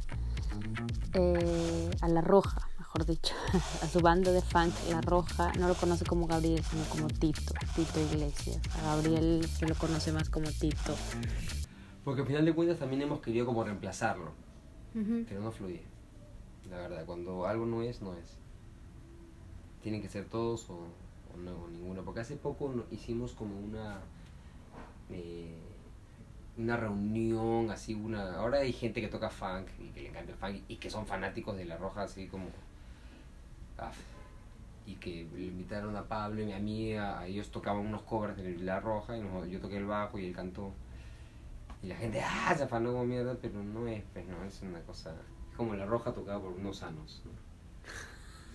[1.13, 3.33] eh, a La Roja, mejor dicho,
[3.81, 7.53] a su banda de funk, La Roja, no lo conoce como Gabriel, sino como Tito,
[7.75, 8.59] Tito Iglesias.
[8.77, 10.95] A Gabriel se lo conoce más como Tito.
[12.03, 14.31] Porque al final de cuentas también hemos querido como reemplazarlo,
[14.93, 15.81] pero no fluye.
[16.69, 18.37] La verdad, cuando algo no es, no es.
[19.81, 20.75] Tienen que ser todos o,
[21.33, 22.03] o no, o ninguno.
[22.03, 24.01] Porque hace poco hicimos como una
[25.09, 25.57] eh,
[26.57, 28.35] una reunión, así una...
[28.35, 31.07] Ahora hay gente que toca funk y que le encanta el funk y que son
[31.07, 32.45] fanáticos de La Roja, así como...
[34.85, 38.57] y que le invitaron a Pablo y a mí, a, ellos tocaban unos covers de
[38.57, 40.71] La Roja y nos- yo toqué el bajo y él cantó.
[41.81, 44.79] Y la gente, ah, se afanó como mierda, pero no es, pues no, es una
[44.81, 45.11] cosa...
[45.51, 47.21] Es como La Roja tocada por unos sanos.
[47.25, 47.31] ¿no?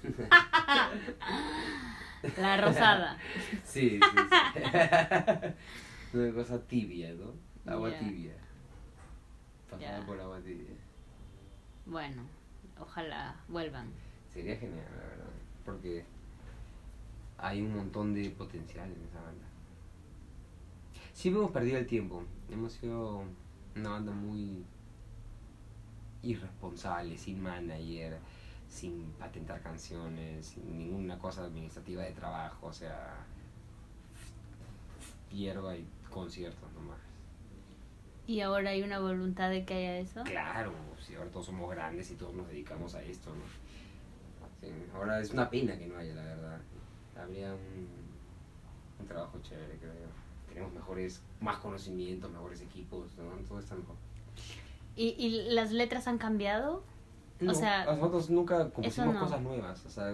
[2.38, 3.16] La rosada.
[3.64, 5.54] Sí, sí, sí.
[6.16, 7.32] Una cosa tibia, ¿no?
[7.70, 8.32] Agua tibia.
[9.70, 10.06] Pasada Ya.
[10.06, 10.74] por agua tibia.
[11.86, 12.22] Bueno,
[12.80, 13.88] ojalá vuelvan.
[14.32, 15.30] Sería genial, la verdad.
[15.64, 16.04] Porque
[17.38, 19.46] hay un montón de potencial en esa banda.
[21.12, 22.22] Sí hemos perdido el tiempo.
[22.50, 23.24] Hemos sido
[23.76, 24.64] una banda muy
[26.22, 28.18] irresponsable, sin manager,
[28.68, 33.16] sin patentar canciones, sin ninguna cosa administrativa de trabajo, o sea,
[35.32, 36.98] hierba y conciertos nomás.
[38.26, 40.22] ¿Y ahora hay una voluntad de que haya eso?
[40.24, 43.42] Claro, si ahora todos somos grandes y todos nos dedicamos a esto, ¿no?
[44.60, 46.60] Sí, ahora es una pena que no haya, la verdad.
[47.20, 47.88] Habría un,
[49.00, 49.92] un trabajo chévere, creo.
[50.48, 53.24] Tenemos mejores, más conocimientos, mejores equipos, ¿no?
[53.46, 53.96] Todo está mejor.
[54.96, 56.82] ¿Y, ¿Y las letras han cambiado?
[57.40, 59.20] No, o sea, nosotros nunca compusimos no.
[59.20, 59.84] cosas nuevas.
[59.86, 60.12] O sea,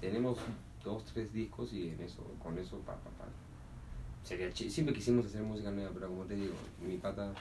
[0.00, 0.38] tenemos
[0.84, 3.24] dos, tres discos y en eso, con eso, pa, pa, pa.
[4.22, 7.32] Sería Siempre quisimos hacer música nueva, pero como te digo, mi pata,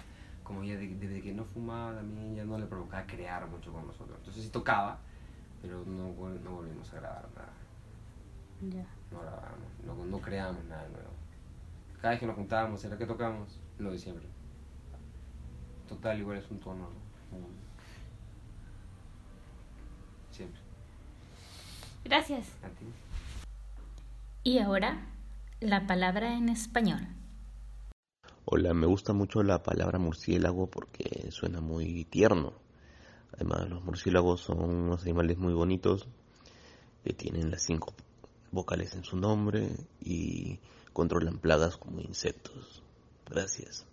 [0.44, 3.86] como ya de- desde que no fumaba también, ya no le provocaba crear mucho con
[3.86, 4.18] nosotros.
[4.20, 5.00] Entonces sí tocaba,
[5.62, 7.54] pero no, vol- no volvimos a grabar nada.
[8.62, 8.86] ya.
[9.12, 11.10] No grabábamos, no, no creábamos nada nuevo.
[12.02, 13.60] Cada vez que nos juntábamos, ¿era que tocamos?
[13.80, 14.28] Lo de siempre.
[15.88, 16.90] Total, igual es un tono.
[17.32, 17.38] ¿no?
[20.32, 20.60] Siempre.
[22.04, 22.48] Gracias.
[22.64, 22.86] A ti.
[24.44, 25.06] Y ahora,
[25.60, 27.08] la palabra en español.
[28.46, 32.54] Hola, me gusta mucho la palabra murciélago porque suena muy tierno.
[33.38, 36.08] Además, los murciélagos son unos animales muy bonitos
[37.04, 37.94] que tienen las cinco
[38.52, 39.70] vocales en su nombre
[40.02, 40.60] y
[40.94, 42.84] controlan plagas como insectos.
[43.30, 43.87] Gracias.